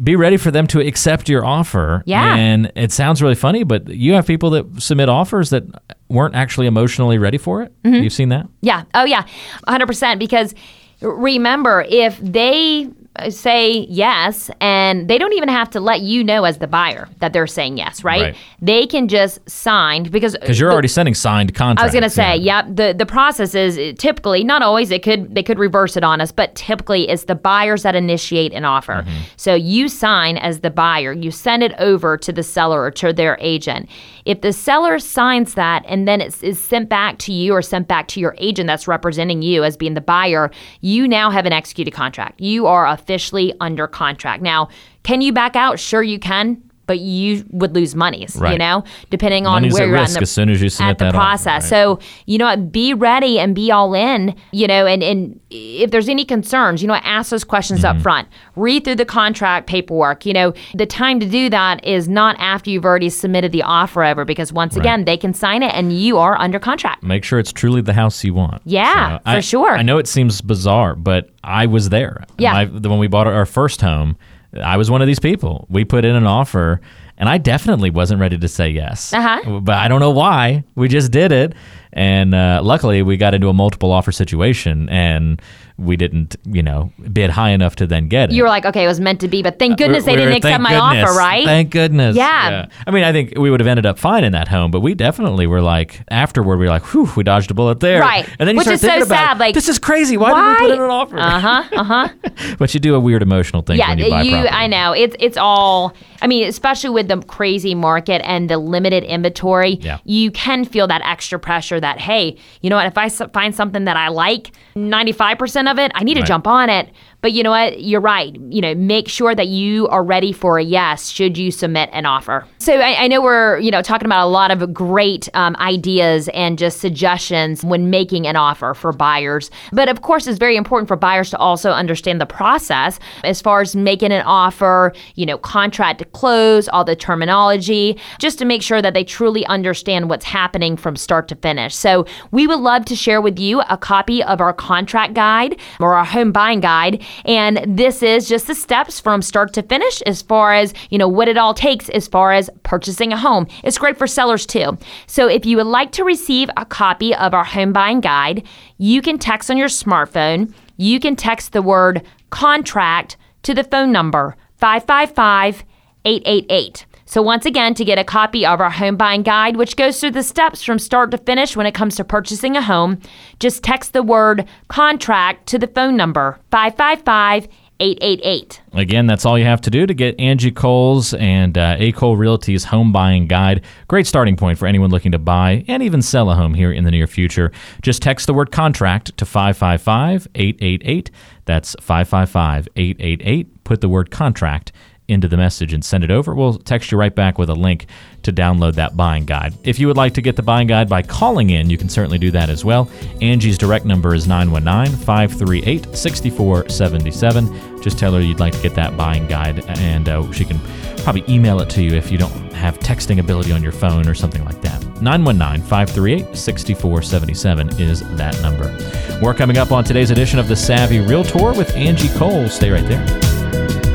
Be 0.00 0.14
ready 0.14 0.36
for 0.36 0.52
them 0.52 0.68
to 0.68 0.78
accept 0.78 1.28
your 1.28 1.44
offer. 1.44 2.04
Yeah. 2.06 2.36
And 2.36 2.70
it 2.76 2.92
sounds 2.92 3.20
really 3.20 3.34
funny, 3.34 3.64
but 3.64 3.88
you 3.88 4.12
have 4.12 4.24
people 4.24 4.50
that 4.50 4.80
submit 4.80 5.08
offers 5.08 5.50
that 5.50 5.64
weren't 6.08 6.36
actually 6.36 6.68
emotionally 6.68 7.18
ready 7.18 7.38
for 7.38 7.60
it. 7.62 7.72
Mm-hmm. 7.82 8.04
You've 8.04 8.12
seen 8.12 8.28
that? 8.28 8.46
Yeah. 8.60 8.84
Oh, 8.94 9.04
yeah. 9.04 9.24
100%. 9.66 10.20
Because 10.20 10.54
remember, 11.00 11.84
if 11.88 12.18
they 12.20 12.88
say 13.30 13.86
yes 13.88 14.50
and 14.60 15.08
they 15.08 15.18
don't 15.18 15.32
even 15.32 15.48
have 15.48 15.70
to 15.70 15.80
let 15.80 16.00
you 16.00 16.22
know 16.24 16.44
as 16.44 16.58
the 16.58 16.66
buyer 16.66 17.08
that 17.18 17.32
they're 17.32 17.46
saying 17.46 17.76
yes, 17.78 18.04
right? 18.04 18.22
Right. 18.22 18.36
They 18.60 18.86
can 18.86 19.08
just 19.08 19.38
sign 19.48 20.04
because 20.04 20.36
Because 20.38 20.58
you're 20.60 20.68
the- 20.70 20.72
already 20.74 20.88
sending 20.88 21.14
signed 21.14 21.54
contracts. 21.54 21.82
I 21.82 21.86
was 21.86 21.94
gonna 21.94 22.10
say, 22.10 22.36
yeah. 22.36 22.64
yep. 22.66 22.76
The 22.76 22.94
the 22.96 23.06
process 23.06 23.54
is 23.54 23.78
uh, 23.78 23.92
typically 23.98 24.44
not 24.44 24.62
always. 24.62 24.90
It 24.90 25.02
could 25.02 25.34
they 25.34 25.42
could 25.42 25.58
reverse 25.58 25.96
it 25.96 26.04
on 26.04 26.20
us, 26.20 26.32
but 26.32 26.54
typically 26.54 27.08
it's 27.08 27.24
the 27.24 27.34
buyers 27.34 27.82
that 27.82 27.94
initiate 27.94 28.52
an 28.52 28.64
offer. 28.64 29.02
Mm-hmm. 29.02 29.18
So 29.36 29.54
you 29.54 29.88
sign 29.88 30.36
as 30.38 30.60
the 30.60 30.70
buyer, 30.70 31.12
you 31.12 31.30
send 31.30 31.62
it 31.62 31.72
over 31.78 32.16
to 32.16 32.32
the 32.32 32.42
seller 32.42 32.82
or 32.82 32.90
to 32.92 33.12
their 33.12 33.36
agent. 33.40 33.88
If 34.24 34.40
the 34.40 34.52
seller 34.52 34.98
signs 34.98 35.54
that 35.54 35.84
and 35.86 36.06
then 36.08 36.20
it's 36.20 36.42
is 36.42 36.62
sent 36.62 36.88
back 36.88 37.18
to 37.18 37.32
you 37.32 37.52
or 37.52 37.62
sent 37.62 37.88
back 37.88 38.08
to 38.08 38.20
your 38.20 38.34
agent 38.38 38.66
that's 38.66 38.88
representing 38.88 39.42
you 39.42 39.62
as 39.64 39.76
being 39.76 39.94
the 39.94 40.00
buyer, 40.00 40.50
you 40.80 41.06
now 41.06 41.30
have 41.30 41.46
an 41.46 41.52
executed 41.52 41.92
contract. 41.92 42.40
You 42.40 42.66
are 42.66 42.86
officially 43.06 43.54
under 43.60 43.86
contract. 43.86 44.42
Now, 44.42 44.68
can 45.04 45.20
you 45.20 45.32
back 45.32 45.54
out? 45.54 45.78
Sure, 45.78 46.02
you 46.02 46.18
can. 46.18 46.60
But 46.86 47.00
you 47.00 47.44
would 47.50 47.74
lose 47.74 47.94
monies, 47.94 48.36
you 48.36 48.58
know, 48.58 48.84
depending 49.10 49.46
on 49.46 49.54
Money's 49.62 49.74
where 49.74 49.84
at 49.84 49.88
you're 49.88 49.96
at 49.96 50.10
the, 50.10 50.20
as 50.20 50.30
soon 50.30 50.48
as 50.50 50.62
you 50.62 50.68
submit 50.68 51.02
at 51.02 51.12
the 51.12 51.12
process. 51.12 51.64
right. 51.64 51.68
So, 51.68 51.98
you 52.26 52.38
know 52.38 52.44
what, 52.46 52.70
be 52.70 52.94
ready 52.94 53.38
and 53.38 53.54
be 53.54 53.70
all 53.72 53.92
in, 53.94 54.34
you 54.52 54.66
know, 54.66 54.86
and, 54.86 55.02
and 55.02 55.40
if 55.50 55.90
there's 55.90 56.08
any 56.08 56.24
concerns, 56.24 56.82
you 56.82 56.88
know, 56.88 56.94
ask 56.94 57.30
those 57.30 57.44
questions 57.44 57.66
Mm-hmm. 57.76 57.96
up 57.96 58.02
front. 58.02 58.28
Read 58.54 58.84
through 58.84 58.94
the 58.94 59.04
contract 59.04 59.66
paperwork. 59.66 60.24
You 60.24 60.32
know, 60.32 60.54
the 60.74 60.86
time 60.86 61.20
to 61.20 61.26
do 61.26 61.50
that 61.50 61.84
is 61.84 62.08
not 62.08 62.36
after 62.38 62.70
you've 62.70 62.84
already 62.84 63.10
submitted 63.10 63.52
the 63.52 63.62
offer 63.62 64.04
over 64.04 64.24
because 64.24 64.52
once 64.52 64.76
again, 64.76 65.04
they 65.04 65.16
can 65.16 65.34
sign 65.34 65.62
it 65.62 65.74
and 65.74 65.92
you 65.92 66.16
are 66.18 66.38
under 66.38 66.58
contract. 66.58 67.02
Make 67.02 67.24
sure 67.24 67.38
it's 67.38 67.52
truly 67.52 67.80
the 67.82 67.92
house 67.92 68.22
you 68.24 68.32
want. 68.34 68.62
Yeah, 68.64 69.18
for 69.18 69.28
I, 69.28 69.40
sure. 69.40 69.72
I 69.76 69.82
know 69.82 69.98
it 69.98 70.06
seems 70.08 70.40
bizarre, 70.40 70.94
but 70.94 71.30
I 71.44 71.66
was 71.66 71.88
there. 71.90 72.24
Yeah. 72.38 72.52
My, 72.52 72.64
when 72.66 72.98
we 72.98 73.08
bought 73.08 73.26
our 73.26 73.46
first 73.46 73.80
home, 73.80 74.16
I 74.54 74.76
was 74.76 74.90
one 74.90 75.02
of 75.02 75.06
these 75.06 75.18
people. 75.20 75.66
We 75.68 75.84
put 75.84 76.04
in 76.04 76.14
an 76.16 76.26
offer, 76.26 76.80
and 77.18 77.28
I 77.28 77.38
definitely 77.38 77.90
wasn't 77.90 78.20
ready 78.20 78.38
to 78.38 78.48
say 78.48 78.68
yes. 78.70 79.12
Uh-huh. 79.12 79.60
But 79.60 79.76
I 79.76 79.88
don't 79.88 80.00
know 80.00 80.10
why. 80.10 80.64
We 80.74 80.88
just 80.88 81.12
did 81.12 81.32
it. 81.32 81.54
And 81.92 82.34
uh, 82.34 82.60
luckily, 82.62 83.02
we 83.02 83.16
got 83.16 83.34
into 83.34 83.48
a 83.48 83.54
multiple 83.54 83.90
offer 83.90 84.12
situation, 84.12 84.88
and 84.90 85.40
we 85.78 85.96
didn't, 85.96 86.36
you 86.44 86.62
know, 86.62 86.90
bid 87.12 87.30
high 87.30 87.50
enough 87.50 87.76
to 87.76 87.86
then 87.86 88.08
get 88.08 88.30
it. 88.30 88.34
You 88.34 88.42
were 88.42 88.48
like, 88.48 88.64
okay, 88.64 88.84
it 88.84 88.86
was 88.86 88.98
meant 88.98 89.20
to 89.20 89.28
be, 89.28 89.42
but 89.42 89.58
thank 89.58 89.72
uh, 89.72 89.76
goodness 89.76 90.04
uh, 90.04 90.06
we, 90.06 90.12
they 90.12 90.22
didn't 90.22 90.36
accept 90.36 90.62
my 90.62 90.74
offer, 90.74 91.12
right? 91.12 91.44
Thank 91.44 91.70
goodness. 91.70 92.16
Yeah. 92.16 92.50
yeah. 92.50 92.66
I 92.86 92.90
mean, 92.90 93.04
I 93.04 93.12
think 93.12 93.34
we 93.36 93.50
would 93.50 93.60
have 93.60 93.66
ended 93.66 93.84
up 93.84 93.98
fine 93.98 94.24
in 94.24 94.32
that 94.32 94.48
home, 94.48 94.70
but 94.70 94.80
we 94.80 94.94
definitely 94.94 95.46
were 95.46 95.60
like, 95.60 96.02
afterward, 96.08 96.58
we 96.58 96.64
were 96.64 96.70
like, 96.70 96.94
whew, 96.94 97.10
we 97.14 97.24
dodged 97.24 97.50
a 97.50 97.54
bullet 97.54 97.80
there. 97.80 98.00
Right. 98.00 98.26
And 98.38 98.48
then 98.48 98.54
you 98.54 98.58
Which 98.58 98.66
start 98.66 98.80
thinking 98.80 99.00
so 99.00 99.06
about, 99.06 99.16
sad, 99.16 99.38
like, 99.38 99.54
this 99.54 99.68
is 99.68 99.78
crazy. 99.78 100.16
Why, 100.16 100.32
why? 100.32 100.54
did 100.54 100.62
we 100.62 100.68
put 100.68 100.74
in 100.74 100.80
an 100.82 100.90
offer? 100.90 101.18
Uh 101.18 101.40
huh. 101.40 101.64
Uh 101.72 101.84
huh. 101.84 102.08
but 102.58 102.72
you 102.72 102.80
do 102.80 102.94
a 102.94 103.00
weird 103.00 103.22
emotional 103.22 103.60
thing 103.60 103.76
yeah, 103.76 103.90
when 103.90 103.98
you 103.98 104.10
buy 104.10 104.22
you, 104.22 104.30
property. 104.30 104.48
I 104.50 104.66
know. 104.68 104.92
It's, 104.92 105.16
it's 105.20 105.36
all, 105.36 105.94
I 106.22 106.26
mean, 106.26 106.46
especially 106.46 106.90
with 106.90 107.08
the 107.08 107.20
crazy 107.22 107.74
market 107.74 108.22
and 108.24 108.48
the 108.48 108.56
limited 108.56 109.04
inventory, 109.04 109.78
yeah. 109.82 109.98
you 110.04 110.30
can 110.30 110.64
feel 110.64 110.86
that 110.86 111.02
extra 111.04 111.38
pressure 111.38 111.78
that, 111.80 112.00
hey, 112.00 112.38
you 112.62 112.70
know 112.70 112.76
what, 112.76 112.86
if 112.86 112.96
I 112.96 113.08
find 113.10 113.54
something 113.54 113.84
that 113.84 113.98
I 113.98 114.08
like, 114.08 114.52
95% 114.74 115.65
of 115.68 115.78
it. 115.78 115.92
I 115.94 116.04
need 116.04 116.14
to 116.14 116.22
jump 116.22 116.46
on 116.46 116.68
it. 116.70 116.90
But 117.26 117.32
you 117.32 117.42
know 117.42 117.50
what? 117.50 117.82
You're 117.82 118.00
right. 118.00 118.36
You 118.50 118.60
know, 118.60 118.76
make 118.76 119.08
sure 119.08 119.34
that 119.34 119.48
you 119.48 119.88
are 119.88 120.04
ready 120.04 120.32
for 120.32 120.60
a 120.60 120.62
yes 120.62 121.08
should 121.08 121.36
you 121.36 121.50
submit 121.50 121.90
an 121.92 122.06
offer. 122.06 122.46
So 122.58 122.74
I, 122.74 123.02
I 123.02 123.08
know 123.08 123.20
we're, 123.20 123.58
you 123.58 123.72
know, 123.72 123.82
talking 123.82 124.06
about 124.06 124.24
a 124.24 124.30
lot 124.30 124.52
of 124.52 124.72
great 124.72 125.28
um, 125.34 125.56
ideas 125.56 126.28
and 126.28 126.56
just 126.56 126.78
suggestions 126.78 127.64
when 127.64 127.90
making 127.90 128.28
an 128.28 128.36
offer 128.36 128.74
for 128.74 128.92
buyers. 128.92 129.50
But 129.72 129.88
of 129.88 130.02
course, 130.02 130.28
it's 130.28 130.38
very 130.38 130.56
important 130.56 130.86
for 130.86 130.94
buyers 130.94 131.30
to 131.30 131.38
also 131.38 131.72
understand 131.72 132.20
the 132.20 132.26
process 132.26 133.00
as 133.24 133.42
far 133.42 133.60
as 133.60 133.74
making 133.74 134.12
an 134.12 134.22
offer, 134.22 134.92
you 135.16 135.26
know, 135.26 135.36
contract 135.36 135.98
to 135.98 136.04
close, 136.04 136.68
all 136.68 136.84
the 136.84 136.94
terminology, 136.94 137.98
just 138.20 138.38
to 138.38 138.44
make 138.44 138.62
sure 138.62 138.80
that 138.80 138.94
they 138.94 139.02
truly 139.02 139.44
understand 139.46 140.08
what's 140.08 140.24
happening 140.24 140.76
from 140.76 140.94
start 140.94 141.26
to 141.26 141.34
finish. 141.34 141.74
So 141.74 142.06
we 142.30 142.46
would 142.46 142.60
love 142.60 142.84
to 142.84 142.94
share 142.94 143.20
with 143.20 143.36
you 143.40 143.62
a 143.62 143.76
copy 143.76 144.22
of 144.22 144.40
our 144.40 144.52
contract 144.52 145.14
guide 145.14 145.58
or 145.80 145.94
our 145.94 146.04
home 146.04 146.30
buying 146.30 146.60
guide. 146.60 147.04
And 147.24 147.64
this 147.66 148.02
is 148.02 148.28
just 148.28 148.46
the 148.46 148.54
steps 148.54 149.00
from 149.00 149.22
start 149.22 149.52
to 149.54 149.62
finish 149.62 150.02
as 150.02 150.22
far 150.22 150.54
as, 150.54 150.74
you 150.90 150.98
know, 150.98 151.08
what 151.08 151.28
it 151.28 151.36
all 151.36 151.54
takes 151.54 151.88
as 151.90 152.06
far 152.06 152.32
as 152.32 152.50
purchasing 152.62 153.12
a 153.12 153.16
home. 153.16 153.46
It's 153.64 153.78
great 153.78 153.96
for 153.96 154.06
sellers 154.06 154.46
too. 154.46 154.78
So 155.06 155.28
if 155.28 155.46
you 155.46 155.56
would 155.56 155.66
like 155.66 155.92
to 155.92 156.04
receive 156.04 156.50
a 156.56 156.64
copy 156.64 157.14
of 157.14 157.34
our 157.34 157.44
home 157.44 157.72
buying 157.72 158.00
guide, 158.00 158.46
you 158.78 159.02
can 159.02 159.18
text 159.18 159.50
on 159.50 159.56
your 159.56 159.68
smartphone. 159.68 160.52
You 160.76 161.00
can 161.00 161.16
text 161.16 161.52
the 161.52 161.62
word 161.62 162.02
contract 162.30 163.16
to 163.42 163.54
the 163.54 163.64
phone 163.64 163.92
number 163.92 164.36
555 164.56 165.64
888. 166.04 166.86
So, 167.08 167.22
once 167.22 167.46
again, 167.46 167.74
to 167.74 167.84
get 167.84 167.98
a 167.98 168.04
copy 168.04 168.44
of 168.44 168.60
our 168.60 168.70
home 168.70 168.96
buying 168.96 169.22
guide, 169.22 169.56
which 169.56 169.76
goes 169.76 170.00
through 170.00 170.10
the 170.10 170.24
steps 170.24 170.62
from 170.62 170.80
start 170.80 171.12
to 171.12 171.18
finish 171.18 171.56
when 171.56 171.66
it 171.66 171.72
comes 171.72 171.94
to 171.96 172.04
purchasing 172.04 172.56
a 172.56 172.62
home, 172.62 173.00
just 173.38 173.62
text 173.62 173.92
the 173.92 174.02
word 174.02 174.44
contract 174.68 175.46
to 175.48 175.58
the 175.58 175.68
phone 175.68 175.96
number 175.96 176.40
555 176.50 177.48
888. 177.78 178.62
Again, 178.72 179.06
that's 179.06 179.26
all 179.26 179.38
you 179.38 179.44
have 179.44 179.60
to 179.62 179.70
do 179.70 179.86
to 179.86 179.94
get 179.94 180.18
Angie 180.18 180.50
Cole's 180.50 181.12
and 181.14 181.56
uh, 181.58 181.76
A. 181.78 181.92
Cole 181.92 182.16
Realty's 182.16 182.64
home 182.64 182.90
buying 182.90 183.26
guide. 183.26 183.64
Great 183.86 184.06
starting 184.06 184.36
point 184.36 184.58
for 184.58 184.66
anyone 184.66 184.90
looking 184.90 185.12
to 185.12 185.18
buy 185.18 185.64
and 185.68 185.82
even 185.82 186.00
sell 186.02 186.30
a 186.30 186.34
home 186.34 186.54
here 186.54 186.72
in 186.72 186.84
the 186.84 186.90
near 186.90 187.06
future. 187.06 187.52
Just 187.82 188.02
text 188.02 188.26
the 188.26 188.34
word 188.34 188.50
contract 188.50 189.16
to 189.18 189.26
555 189.26 190.26
888. 190.34 191.10
That's 191.44 191.76
555 191.80 192.68
888. 192.74 193.64
Put 193.64 193.80
the 193.80 193.88
word 193.88 194.10
contract 194.10 194.72
into 195.08 195.28
the 195.28 195.36
message 195.36 195.72
and 195.72 195.84
send 195.84 196.04
it 196.04 196.10
over. 196.10 196.34
We'll 196.34 196.58
text 196.58 196.90
you 196.90 196.98
right 196.98 197.14
back 197.14 197.38
with 197.38 197.48
a 197.48 197.54
link 197.54 197.86
to 198.22 198.32
download 198.32 198.74
that 198.74 198.96
buying 198.96 199.24
guide. 199.24 199.54
If 199.62 199.78
you 199.78 199.86
would 199.86 199.96
like 199.96 200.14
to 200.14 200.22
get 200.22 200.36
the 200.36 200.42
buying 200.42 200.66
guide 200.66 200.88
by 200.88 201.02
calling 201.02 201.50
in, 201.50 201.70
you 201.70 201.78
can 201.78 201.88
certainly 201.88 202.18
do 202.18 202.30
that 202.32 202.50
as 202.50 202.64
well. 202.64 202.90
Angie's 203.22 203.58
direct 203.58 203.84
number 203.84 204.14
is 204.14 204.26
919 204.26 204.98
538 204.98 205.96
6477. 205.96 207.82
Just 207.82 207.98
tell 207.98 208.12
her 208.12 208.20
you'd 208.20 208.40
like 208.40 208.52
to 208.52 208.62
get 208.62 208.74
that 208.74 208.96
buying 208.96 209.26
guide, 209.28 209.64
and 209.78 210.08
uh, 210.08 210.32
she 210.32 210.44
can 210.44 210.58
probably 211.04 211.22
email 211.32 211.60
it 211.60 211.70
to 211.70 211.82
you 211.84 211.94
if 211.94 212.10
you 212.10 212.18
don't 212.18 212.32
have 212.52 212.80
texting 212.80 213.20
ability 213.20 213.52
on 213.52 213.62
your 213.62 213.70
phone 213.70 214.08
or 214.08 214.14
something 214.14 214.44
like 214.44 214.60
that. 214.62 214.82
919 215.00 215.62
538 215.62 216.36
6477 216.36 217.80
is 217.80 218.00
that 218.16 218.40
number. 218.42 218.76
More 219.20 219.34
coming 219.34 219.58
up 219.58 219.70
on 219.70 219.84
today's 219.84 220.10
edition 220.10 220.40
of 220.40 220.48
the 220.48 220.56
Savvy 220.56 220.98
Realtor 220.98 221.52
with 221.52 221.70
Angie 221.76 222.08
Cole. 222.18 222.48
Stay 222.48 222.70
right 222.70 222.86
there. 222.88 223.85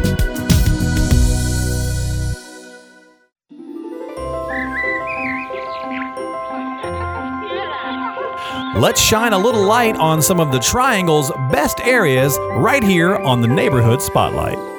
Let's 8.75 9.01
shine 9.01 9.33
a 9.33 9.37
little 9.37 9.65
light 9.65 9.97
on 9.97 10.21
some 10.21 10.39
of 10.39 10.53
the 10.53 10.59
Triangle's 10.59 11.29
best 11.51 11.81
areas 11.81 12.37
right 12.53 12.81
here 12.81 13.17
on 13.17 13.41
the 13.41 13.47
Neighborhood 13.47 14.01
Spotlight. 14.01 14.70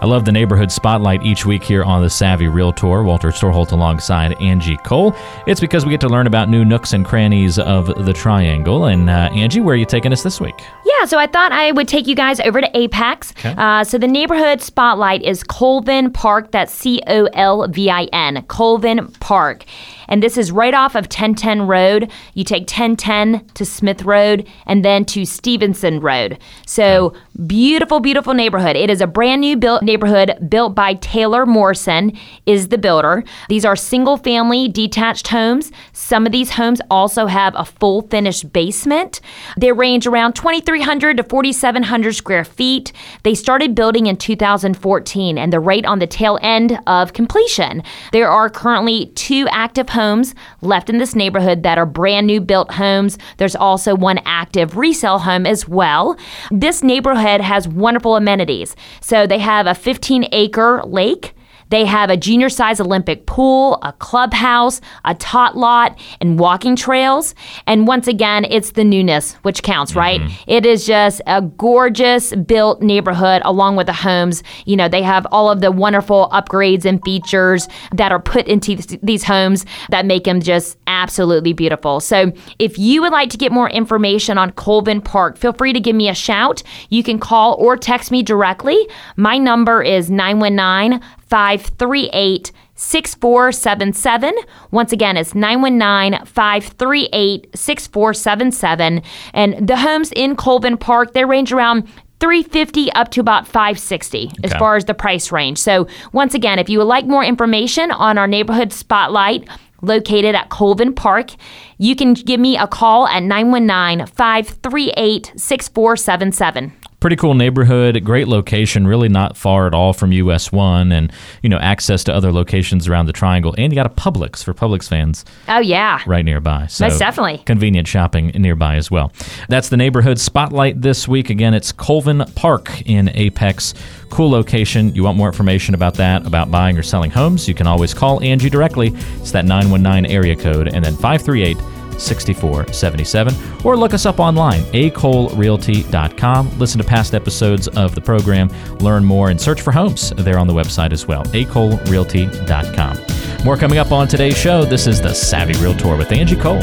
I 0.00 0.06
love 0.06 0.24
the 0.24 0.30
neighborhood 0.30 0.70
spotlight 0.70 1.24
each 1.24 1.44
week 1.44 1.64
here 1.64 1.82
on 1.82 2.02
the 2.02 2.08
Savvy 2.08 2.46
Realtor. 2.46 3.02
Walter 3.02 3.30
Storholt 3.30 3.72
alongside 3.72 4.40
Angie 4.40 4.76
Cole. 4.84 5.12
It's 5.48 5.60
because 5.60 5.84
we 5.84 5.90
get 5.90 6.00
to 6.02 6.08
learn 6.08 6.28
about 6.28 6.48
new 6.48 6.64
nooks 6.64 6.92
and 6.92 7.04
crannies 7.04 7.58
of 7.58 7.88
the 8.04 8.12
Triangle. 8.12 8.84
And 8.84 9.10
uh, 9.10 9.28
Angie, 9.32 9.60
where 9.60 9.74
are 9.74 9.76
you 9.76 9.84
taking 9.84 10.12
us 10.12 10.22
this 10.22 10.40
week? 10.40 10.54
Yeah, 10.84 11.04
so 11.04 11.18
I 11.18 11.26
thought 11.26 11.50
I 11.50 11.72
would 11.72 11.88
take 11.88 12.06
you 12.06 12.14
guys 12.14 12.38
over 12.38 12.60
to 12.60 12.78
Apex. 12.78 13.32
Okay. 13.32 13.54
Uh, 13.58 13.82
so 13.82 13.98
the 13.98 14.06
neighborhood 14.06 14.62
spotlight 14.62 15.22
is 15.22 15.42
Colvin 15.42 16.12
Park. 16.12 16.52
That's 16.52 16.72
C 16.72 17.02
O 17.08 17.24
L 17.32 17.66
V 17.66 17.90
I 17.90 18.04
N, 18.12 18.44
Colvin 18.46 19.08
Park. 19.18 19.64
And 20.08 20.22
this 20.22 20.38
is 20.38 20.50
right 20.50 20.74
off 20.74 20.94
of 20.94 21.04
1010 21.04 21.62
Road. 21.62 22.10
You 22.34 22.44
take 22.44 22.62
1010 22.62 23.46
to 23.54 23.64
Smith 23.64 24.04
Road 24.04 24.48
and 24.64 24.84
then 24.84 25.04
to 25.06 25.24
Stevenson 25.24 26.00
Road. 26.00 26.38
So 26.66 27.14
beautiful, 27.46 28.00
beautiful 28.00 28.32
neighborhood. 28.32 28.74
It 28.74 28.90
is 28.90 29.00
a 29.00 29.06
brand 29.06 29.42
new 29.42 29.56
built 29.56 29.82
neighborhood 29.88 30.50
built 30.50 30.74
by 30.74 30.92
Taylor 30.94 31.46
Morrison 31.46 32.12
is 32.44 32.68
the 32.68 32.76
builder. 32.76 33.24
These 33.48 33.64
are 33.64 33.74
single 33.74 34.18
family 34.18 34.68
detached 34.68 35.28
homes. 35.28 35.72
Some 35.94 36.26
of 36.26 36.30
these 36.30 36.50
homes 36.50 36.82
also 36.90 37.26
have 37.26 37.54
a 37.56 37.64
full 37.64 38.02
finished 38.02 38.52
basement. 38.52 39.22
They 39.56 39.72
range 39.72 40.06
around 40.06 40.34
2,300 40.34 41.16
to 41.16 41.22
4,700 41.22 42.14
square 42.14 42.44
feet. 42.44 42.92
They 43.22 43.34
started 43.34 43.74
building 43.74 44.06
in 44.06 44.18
2014 44.18 45.38
and 45.38 45.50
they're 45.50 45.58
right 45.58 45.86
on 45.86 46.00
the 46.00 46.06
tail 46.06 46.38
end 46.42 46.78
of 46.86 47.14
completion. 47.14 47.82
There 48.12 48.28
are 48.28 48.50
currently 48.50 49.06
two 49.14 49.48
active 49.50 49.88
homes 49.88 50.34
left 50.60 50.90
in 50.90 50.98
this 50.98 51.14
neighborhood 51.14 51.62
that 51.62 51.78
are 51.78 51.86
brand 51.86 52.26
new 52.26 52.42
built 52.42 52.72
homes. 52.72 53.16
There's 53.38 53.56
also 53.56 53.96
one 53.96 54.18
active 54.26 54.76
resale 54.76 55.20
home 55.20 55.46
as 55.46 55.66
well. 55.66 56.18
This 56.50 56.82
neighborhood 56.82 57.40
has 57.40 57.66
wonderful 57.66 58.16
amenities. 58.16 58.76
So 59.00 59.26
they 59.26 59.38
have 59.38 59.66
a 59.66 59.77
15 59.78 60.28
acre 60.32 60.82
lake. 60.86 61.34
They 61.70 61.84
have 61.84 62.10
a 62.10 62.16
junior 62.16 62.48
size 62.48 62.80
Olympic 62.80 63.26
pool, 63.26 63.78
a 63.82 63.92
clubhouse, 63.92 64.80
a 65.04 65.14
tot 65.14 65.56
lot, 65.56 65.98
and 66.20 66.38
walking 66.38 66.76
trails. 66.76 67.34
And 67.66 67.86
once 67.86 68.06
again, 68.06 68.46
it's 68.48 68.72
the 68.72 68.84
newness 68.84 69.34
which 69.42 69.62
counts, 69.62 69.92
mm-hmm. 69.92 69.98
right? 69.98 70.44
It 70.46 70.66
is 70.66 70.86
just 70.86 71.20
a 71.26 71.42
gorgeous 71.42 72.34
built 72.34 72.82
neighborhood 72.82 73.42
along 73.44 73.76
with 73.76 73.86
the 73.86 73.92
homes. 73.92 74.42
You 74.64 74.76
know, 74.76 74.88
they 74.88 75.02
have 75.02 75.26
all 75.30 75.50
of 75.50 75.60
the 75.60 75.70
wonderful 75.70 76.28
upgrades 76.32 76.84
and 76.84 77.02
features 77.04 77.68
that 77.92 78.12
are 78.12 78.20
put 78.20 78.46
into 78.46 78.76
th- 78.76 79.00
these 79.02 79.24
homes 79.24 79.64
that 79.90 80.06
make 80.06 80.24
them 80.24 80.40
just 80.40 80.78
absolutely 80.86 81.52
beautiful. 81.52 82.00
So 82.00 82.32
if 82.58 82.78
you 82.78 83.02
would 83.02 83.12
like 83.12 83.30
to 83.30 83.36
get 83.36 83.52
more 83.52 83.70
information 83.70 84.38
on 84.38 84.52
Colvin 84.52 85.00
Park, 85.00 85.36
feel 85.36 85.52
free 85.52 85.72
to 85.72 85.80
give 85.80 85.96
me 85.96 86.08
a 86.08 86.14
shout. 86.14 86.62
You 86.88 87.02
can 87.02 87.18
call 87.18 87.54
or 87.58 87.76
text 87.76 88.10
me 88.10 88.22
directly. 88.22 88.88
My 89.16 89.38
number 89.38 89.82
is 89.82 90.10
919 90.10 91.00
538 91.28 92.52
6477. 92.74 94.34
Once 94.70 94.92
again, 94.92 95.16
it's 95.16 95.34
919 95.34 96.24
538 96.24 97.48
6477. 97.54 99.02
And 99.34 99.68
the 99.68 99.76
homes 99.76 100.12
in 100.12 100.36
Colvin 100.36 100.76
Park, 100.76 101.12
they 101.12 101.24
range 101.24 101.52
around 101.52 101.88
350 102.20 102.92
up 102.92 103.10
to 103.10 103.20
about 103.20 103.46
560 103.46 104.32
as 104.42 104.52
far 104.54 104.76
as 104.76 104.84
the 104.86 104.94
price 104.94 105.30
range. 105.30 105.58
So, 105.58 105.86
once 106.12 106.34
again, 106.34 106.58
if 106.58 106.68
you 106.68 106.78
would 106.78 106.84
like 106.84 107.06
more 107.06 107.24
information 107.24 107.90
on 107.90 108.18
our 108.18 108.26
neighborhood 108.26 108.72
spotlight 108.72 109.48
located 109.82 110.34
at 110.34 110.48
Colvin 110.48 110.92
Park, 110.92 111.30
you 111.78 111.94
can 111.94 112.14
give 112.14 112.40
me 112.40 112.56
a 112.56 112.66
call 112.66 113.06
at 113.06 113.22
919 113.22 114.06
538 114.06 115.32
6477. 115.36 116.72
Pretty 117.00 117.14
cool 117.14 117.34
neighborhood, 117.34 118.02
great 118.02 118.26
location, 118.26 118.84
really 118.84 119.08
not 119.08 119.36
far 119.36 119.68
at 119.68 119.74
all 119.74 119.92
from 119.92 120.10
US 120.10 120.50
1 120.50 120.90
and, 120.90 121.12
you 121.42 121.48
know, 121.48 121.58
access 121.58 122.02
to 122.04 122.12
other 122.12 122.32
locations 122.32 122.88
around 122.88 123.06
the 123.06 123.12
triangle. 123.12 123.54
And 123.56 123.72
you 123.72 123.76
got 123.76 123.86
a 123.86 123.88
Publix 123.88 124.42
for 124.42 124.52
Publix 124.52 124.88
fans 124.88 125.24
Oh, 125.46 125.60
yeah. 125.60 126.00
right 126.08 126.24
nearby. 126.24 126.66
So 126.66 126.88
Most 126.88 126.98
definitely. 126.98 127.38
Convenient 127.46 127.86
shopping 127.86 128.32
nearby 128.34 128.74
as 128.74 128.90
well. 128.90 129.12
That's 129.48 129.68
the 129.68 129.76
neighborhood 129.76 130.18
spotlight 130.18 130.82
this 130.82 131.06
week. 131.06 131.30
Again, 131.30 131.54
it's 131.54 131.70
Colvin 131.70 132.24
Park 132.34 132.82
in 132.84 133.10
Apex. 133.14 133.74
Cool 134.10 134.30
location. 134.30 134.92
You 134.92 135.04
want 135.04 135.16
more 135.16 135.28
information 135.28 135.76
about 135.76 135.94
that, 135.94 136.26
about 136.26 136.50
buying 136.50 136.76
or 136.76 136.82
selling 136.82 137.12
homes, 137.12 137.46
you 137.46 137.54
can 137.54 137.68
always 137.68 137.94
call 137.94 138.20
Angie 138.24 138.50
directly. 138.50 138.88
It's 139.20 139.30
that 139.30 139.44
919 139.44 140.10
area 140.10 140.34
code 140.34 140.66
and 140.74 140.84
then 140.84 140.94
538 140.94 141.56
6477 141.98 143.34
or 143.64 143.76
look 143.76 143.94
us 143.94 144.06
up 144.06 144.20
online 144.20 144.62
acolerealty.com 144.72 146.58
listen 146.58 146.78
to 146.78 146.86
past 146.86 147.14
episodes 147.14 147.68
of 147.68 147.94
the 147.94 148.00
program 148.00 148.48
learn 148.78 149.04
more 149.04 149.30
and 149.30 149.40
search 149.40 149.60
for 149.60 149.72
homes 149.72 150.10
there 150.16 150.38
on 150.38 150.46
the 150.46 150.54
website 150.54 150.92
as 150.92 151.06
well 151.06 151.24
acolerealty.com 151.24 153.44
more 153.44 153.56
coming 153.56 153.78
up 153.78 153.92
on 153.92 154.08
today's 154.08 154.36
show 154.36 154.64
this 154.64 154.86
is 154.86 155.02
the 155.02 155.12
savvy 155.12 155.58
realtor 155.60 155.96
with 155.96 156.12
angie 156.12 156.36
cole 156.36 156.62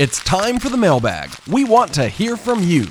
It's 0.00 0.24
time 0.24 0.58
for 0.58 0.70
the 0.70 0.78
mailbag. 0.78 1.28
We 1.46 1.64
want 1.64 1.92
to 1.92 2.08
hear 2.08 2.38
from 2.38 2.62
you. 2.62 2.86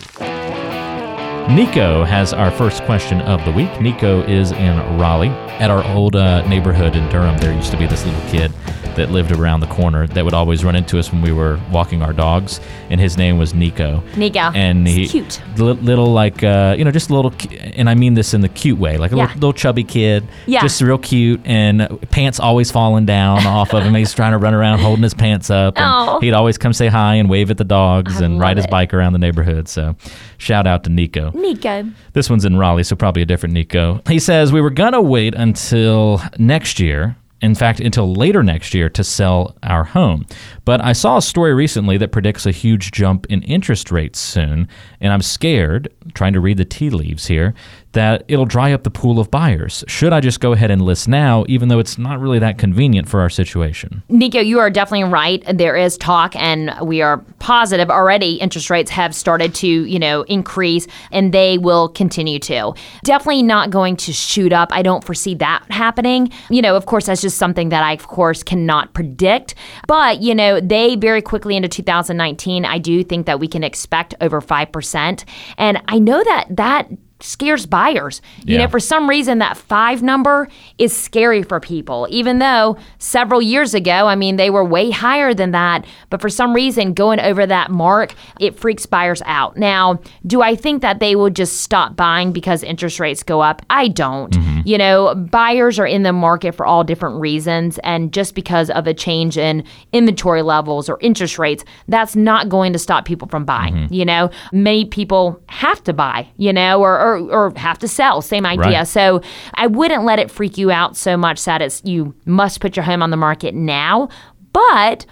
Nico 1.49 2.03
has 2.03 2.31
our 2.31 2.51
first 2.51 2.83
question 2.83 3.21
of 3.21 3.43
the 3.43 3.51
week. 3.51 3.81
Nico 3.81 4.21
is 4.27 4.51
in 4.51 4.77
Raleigh. 4.99 5.29
At 5.59 5.71
our 5.71 5.83
old 5.93 6.15
uh, 6.15 6.47
neighborhood 6.47 6.95
in 6.95 7.09
Durham, 7.09 7.37
there 7.39 7.51
used 7.51 7.71
to 7.71 7.77
be 7.77 7.85
this 7.87 8.05
little 8.05 8.21
kid 8.29 8.51
that 8.95 9.11
lived 9.11 9.31
around 9.31 9.59
the 9.59 9.67
corner 9.67 10.07
that 10.07 10.23
would 10.23 10.33
always 10.33 10.63
run 10.63 10.75
into 10.75 10.97
us 10.99 11.11
when 11.11 11.21
we 11.21 11.31
were 11.31 11.59
walking 11.71 12.01
our 12.01 12.13
dogs, 12.13 12.59
and 12.89 12.99
his 13.01 13.17
name 13.17 13.37
was 13.37 13.53
Nico. 13.53 14.01
Nico. 14.15 14.39
And 14.53 14.87
he 14.87 15.03
It's 15.03 15.11
cute. 15.11 15.41
li- 15.57 15.73
little 15.73 16.07
like 16.13 16.43
uh, 16.43 16.75
you 16.77 16.83
know 16.85 16.91
just 16.91 17.09
a 17.09 17.13
little, 17.13 17.33
and 17.75 17.89
I 17.89 17.95
mean 17.95 18.13
this 18.13 18.33
in 18.33 18.41
the 18.41 18.47
cute 18.49 18.77
way, 18.79 18.97
like 18.97 19.11
a 19.11 19.15
Yeah. 19.15 19.23
little, 19.23 19.35
little 19.35 19.53
chubby 19.53 19.83
kid, 19.83 20.27
Yeah. 20.47 20.61
just 20.61 20.81
real 20.81 20.97
cute, 20.97 21.41
and 21.45 21.99
pants 22.09 22.39
always 22.39 22.71
falling 22.71 23.05
down 23.05 23.45
off 23.45 23.73
of 23.73 23.83
him. 23.83 23.93
He's 23.95 24.13
trying 24.13 24.31
to 24.31 24.37
run 24.37 24.53
around 24.53 24.79
holding 24.79 25.03
his 25.03 25.13
pants 25.13 25.49
up. 25.49 25.77
And 25.77 25.85
Oh. 25.87 26.19
He'd 26.21 26.33
always 26.33 26.57
come 26.57 26.73
say 26.73 26.87
hi 26.87 27.15
and 27.15 27.29
wave 27.29 27.51
at 27.51 27.57
the 27.57 27.63
dogs 27.65 28.21
I 28.21 28.25
and 28.25 28.39
ride 28.39 28.57
his 28.57 28.65
it. 28.65 28.71
bike 28.71 28.93
around 28.93 29.13
the 29.13 29.19
neighborhood. 29.19 29.67
So, 29.67 29.95
shout 30.37 30.67
out 30.67 30.83
to 30.85 30.89
Nico. 30.89 31.31
Nico. 31.41 31.89
This 32.13 32.29
one's 32.29 32.45
in 32.45 32.57
Raleigh, 32.57 32.83
so 32.83 32.95
probably 32.95 33.21
a 33.21 33.25
different 33.25 33.53
Nico. 33.53 34.01
He 34.07 34.19
says, 34.19 34.51
We 34.51 34.61
were 34.61 34.69
going 34.69 34.93
to 34.93 35.01
wait 35.01 35.35
until 35.35 36.21
next 36.37 36.79
year, 36.79 37.15
in 37.41 37.55
fact, 37.55 37.79
until 37.79 38.13
later 38.13 38.43
next 38.43 38.73
year, 38.73 38.89
to 38.89 39.03
sell 39.03 39.55
our 39.63 39.83
home. 39.83 40.25
But 40.65 40.83
I 40.83 40.93
saw 40.93 41.17
a 41.17 41.21
story 41.21 41.53
recently 41.53 41.97
that 41.97 42.11
predicts 42.11 42.45
a 42.45 42.51
huge 42.51 42.91
jump 42.91 43.25
in 43.27 43.41
interest 43.43 43.91
rates 43.91 44.19
soon, 44.19 44.67
and 44.99 45.13
I'm 45.13 45.21
scared, 45.21 45.93
trying 46.13 46.33
to 46.33 46.39
read 46.39 46.57
the 46.57 46.65
tea 46.65 46.89
leaves 46.89 47.27
here, 47.27 47.53
that 47.93 48.23
it'll 48.27 48.45
dry 48.45 48.71
up 48.71 48.83
the 48.83 48.91
pool 48.91 49.19
of 49.19 49.31
buyers. 49.31 49.83
Should 49.87 50.13
I 50.13 50.19
just 50.19 50.39
go 50.39 50.53
ahead 50.53 50.69
and 50.69 50.81
list 50.81 51.07
now, 51.07 51.43
even 51.47 51.69
though 51.69 51.79
it's 51.79 51.97
not 51.97 52.19
really 52.19 52.39
that 52.39 52.57
convenient 52.57 53.09
for 53.09 53.19
our 53.19 53.29
situation? 53.29 54.03
Nico, 54.09 54.39
you 54.39 54.59
are 54.59 54.69
definitely 54.69 55.11
right. 55.11 55.43
There 55.51 55.75
is 55.75 55.97
talk, 55.97 56.35
and 56.35 56.73
we 56.81 57.01
are 57.01 57.17
positive 57.39 57.89
already. 57.89 58.35
Interest 58.35 58.69
rates 58.69 58.91
have 58.91 59.15
started 59.15 59.55
to, 59.55 59.67
you 59.67 59.97
know, 59.97 60.21
increase, 60.23 60.87
and 61.11 61.33
they 61.33 61.57
will 61.57 61.89
continue 61.89 62.39
to. 62.39 62.73
Definitely 63.03 63.43
not 63.43 63.71
going 63.71 63.95
to 63.97 64.13
shoot 64.13 64.53
up. 64.53 64.69
I 64.71 64.83
don't 64.83 65.03
foresee 65.03 65.33
that 65.35 65.63
happening. 65.69 66.31
You 66.49 66.61
know, 66.61 66.75
of 66.75 66.85
course, 66.85 67.07
that's 67.07 67.21
just 67.21 67.37
something 67.37 67.69
that 67.69 67.83
I, 67.83 67.93
of 67.93 68.07
course, 68.07 68.43
cannot 68.43 68.93
predict. 68.93 69.55
But 69.87 70.21
you 70.21 70.35
know, 70.35 70.59
they 70.59 70.95
very 70.95 71.21
quickly 71.21 71.55
into 71.55 71.67
2019. 71.67 72.65
I 72.65 72.77
do 72.77 73.03
think 73.03 73.25
that 73.25 73.39
we 73.39 73.47
can 73.47 73.63
expect 73.63 74.13
over 74.21 74.41
five 74.41 74.71
percent, 74.71 75.25
and 75.57 75.81
I 75.87 75.97
know 75.97 76.23
that 76.23 76.45
that 76.51 76.89
scares 77.21 77.65
buyers. 77.65 78.21
You 78.45 78.55
Yeah. 78.55 78.63
know, 78.63 78.69
for 78.69 78.79
some 78.79 79.09
reason, 79.09 79.39
that 79.39 79.57
five 79.57 80.01
number 80.01 80.47
is 80.77 80.95
scary 80.95 81.43
for 81.43 81.59
people, 81.59 82.07
even 82.09 82.39
though 82.39 82.77
several 82.97 83.41
years 83.41 83.73
ago, 83.73 84.07
I 84.07 84.15
mean, 84.15 84.37
they 84.37 84.49
were 84.49 84.63
way 84.63 84.91
higher 84.91 85.33
than 85.33 85.51
that. 85.51 85.85
But 86.09 86.21
for 86.21 86.29
some 86.29 86.53
reason, 86.53 86.93
going 86.93 87.19
over 87.19 87.45
that 87.45 87.71
mark, 87.71 88.13
it 88.39 88.57
freaks 88.57 88.85
buyers 88.85 89.21
out. 89.25 89.57
Now, 89.57 89.99
do 90.25 90.41
I 90.41 90.55
think 90.55 90.81
that 90.81 90.99
they 90.99 91.15
will 91.15 91.29
just 91.29 91.61
stop 91.61 91.95
buying 91.95 92.31
because 92.31 92.63
interest 92.63 92.99
rates 92.99 93.23
go 93.23 93.41
up? 93.41 93.61
I 93.69 93.89
don't. 93.89 94.31
Mm-hmm. 94.31 94.58
Mm-hmm. 94.59 94.67
You 94.67 94.77
know, 94.77 95.15
buyers 95.15 95.79
are 95.79 95.87
in 95.87 96.03
the 96.03 96.13
market 96.13 96.53
for 96.55 96.65
all 96.65 96.83
different 96.83 97.19
reasons. 97.19 97.79
And 97.83 98.13
just 98.13 98.35
because 98.35 98.69
of 98.69 98.87
a 98.87 98.93
change 98.93 99.37
in 99.37 99.63
inventory 99.93 100.41
levels 100.41 100.89
or 100.89 100.97
interest 101.01 101.39
rates, 101.39 101.63
that's 101.87 102.15
not 102.15 102.49
going 102.49 102.73
to 102.73 102.79
stop 102.79 103.05
people 103.05 103.27
from 103.27 103.45
buying. 103.45 103.73
Mm-hmm. 103.73 103.93
You 103.93 104.05
know, 104.05 104.29
many 104.51 104.85
people 104.85 105.41
have 105.47 105.83
to 105.85 105.93
buy, 105.93 106.27
you 106.37 106.53
know, 106.53 106.81
or, 106.81 106.99
or, 106.99 107.17
or 107.31 107.53
have 107.57 107.79
to 107.79 107.87
sell. 107.87 108.21
Same 108.21 108.45
idea. 108.45 108.79
Right. 108.79 108.87
So 108.87 109.21
I 109.55 109.67
wouldn't 109.67 110.03
let 110.03 110.19
it 110.19 110.31
freak 110.31 110.57
you 110.57 110.71
out 110.71 110.95
so 110.95 111.17
much 111.17 111.43
that 111.45 111.61
it's 111.61 111.81
you 111.83 112.13
must 112.25 112.61
put 112.61 112.75
your 112.75 112.83
home 112.83 113.01
on 113.01 113.09
the 113.09 113.17
market 113.17 113.53
now. 113.53 114.09
But 114.51 115.05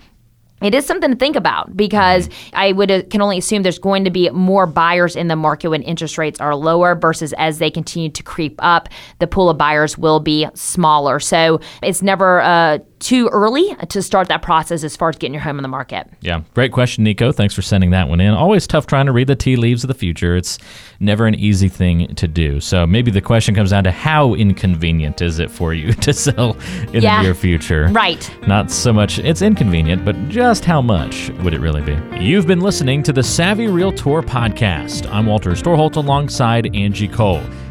it 0.62 0.74
is 0.74 0.86
something 0.86 1.12
to 1.12 1.18
think 1.18 1.36
about 1.36 1.78
because 1.78 2.30
I 2.54 2.72
would 2.72 2.90
uh, 2.90 3.04
can 3.10 3.22
only 3.22 3.38
assume 3.38 3.64
there's 3.64 3.78
going 3.78 4.06
to 4.06 4.10
be 4.10 4.30
more 4.32 4.66
buyers 4.66 5.16
in 5.16 5.28
the 5.28 5.36
market 5.36 5.70
when 5.70 5.84
interest 5.84 6.18
rates 6.18 6.40
are 6.40 6.56
lower 6.56 6.96
versus 6.96 7.34
as 7.38 7.60
they 7.60 7.70
continue 7.70 8.10
to 8.10 8.24
creep 8.24 8.56
up, 8.60 8.90
the 9.20 9.28
pool 9.28 9.50
of 9.50 9.58
buyers 9.58 9.98
will 9.98 10.20
be 10.20 10.48
smaller. 10.56 11.20
So 11.20 11.62
it's 11.84 12.02
never 12.02 12.42
uh, 12.42 12.80
too 13.00 13.28
early 13.30 13.76
to 13.90 14.02
start 14.02 14.28
that 14.30 14.42
process 14.42 14.84
as 14.84 14.96
far 14.96 15.10
as 15.10 15.18
getting 15.18 15.34
your 15.34 15.42
home 15.44 15.58
on 15.58 15.62
the 15.64 15.68
market. 15.70 16.08
Yeah, 16.22 16.42
great 16.54 16.72
question, 16.72 17.04
Nico. 17.04 17.32
Thanks 17.32 17.54
for 17.54 17.62
sending 17.62 17.92
that 17.92 18.10
one 18.10 18.20
in. 18.20 18.34
Always 18.34 18.66
tough 18.68 18.88
trying 18.88 19.06
to 19.06 19.12
read 19.12 19.28
the 19.28 19.36
tea 19.36 19.56
leaves 19.56 19.84
of 19.84 19.88
the 19.88 19.94
future. 19.94 20.36
It's 20.36 20.58
never 21.00 21.28
an 21.28 21.36
easy 21.36 21.70
thing 21.70 22.14
to 22.16 22.28
do. 22.28 22.60
So 22.60 22.88
maybe 22.88 23.12
the 23.12 23.22
question 23.22 23.54
comes 23.56 23.70
down 23.70 23.84
to 23.86 23.92
how 23.92 24.34
inconvenient 24.34 25.22
is 25.22 25.40
it 25.40 25.52
for 25.52 25.74
you 25.74 25.94
to 26.06 26.14
sell 26.14 26.58
in 26.94 27.04
Yeah. 27.04 27.18
the 27.18 27.24
near 27.24 27.36
future? 27.36 27.88
Right. 27.92 28.30
Not 28.48 28.72
so 28.72 28.92
much 28.92 29.20
it's 29.20 29.42
inconvenient, 29.42 30.04
but 30.04 30.16
just 30.30 30.66
how 30.66 30.82
much 30.82 31.30
would 31.44 31.54
it 31.54 31.60
really 31.60 31.82
be? 31.82 31.98
You've 32.20 32.48
been 32.48 32.62
listening 32.62 33.04
to 33.04 33.14
the 33.14 33.24
Savvy 33.24 33.68
Realtor 33.68 34.22
podcast. 34.22 35.12
I'm 35.12 35.26
Walter 35.26 35.52
Storholt 35.52 35.96
alongside 35.98 36.76
Angie 36.76 37.08
Cole. 37.08 37.44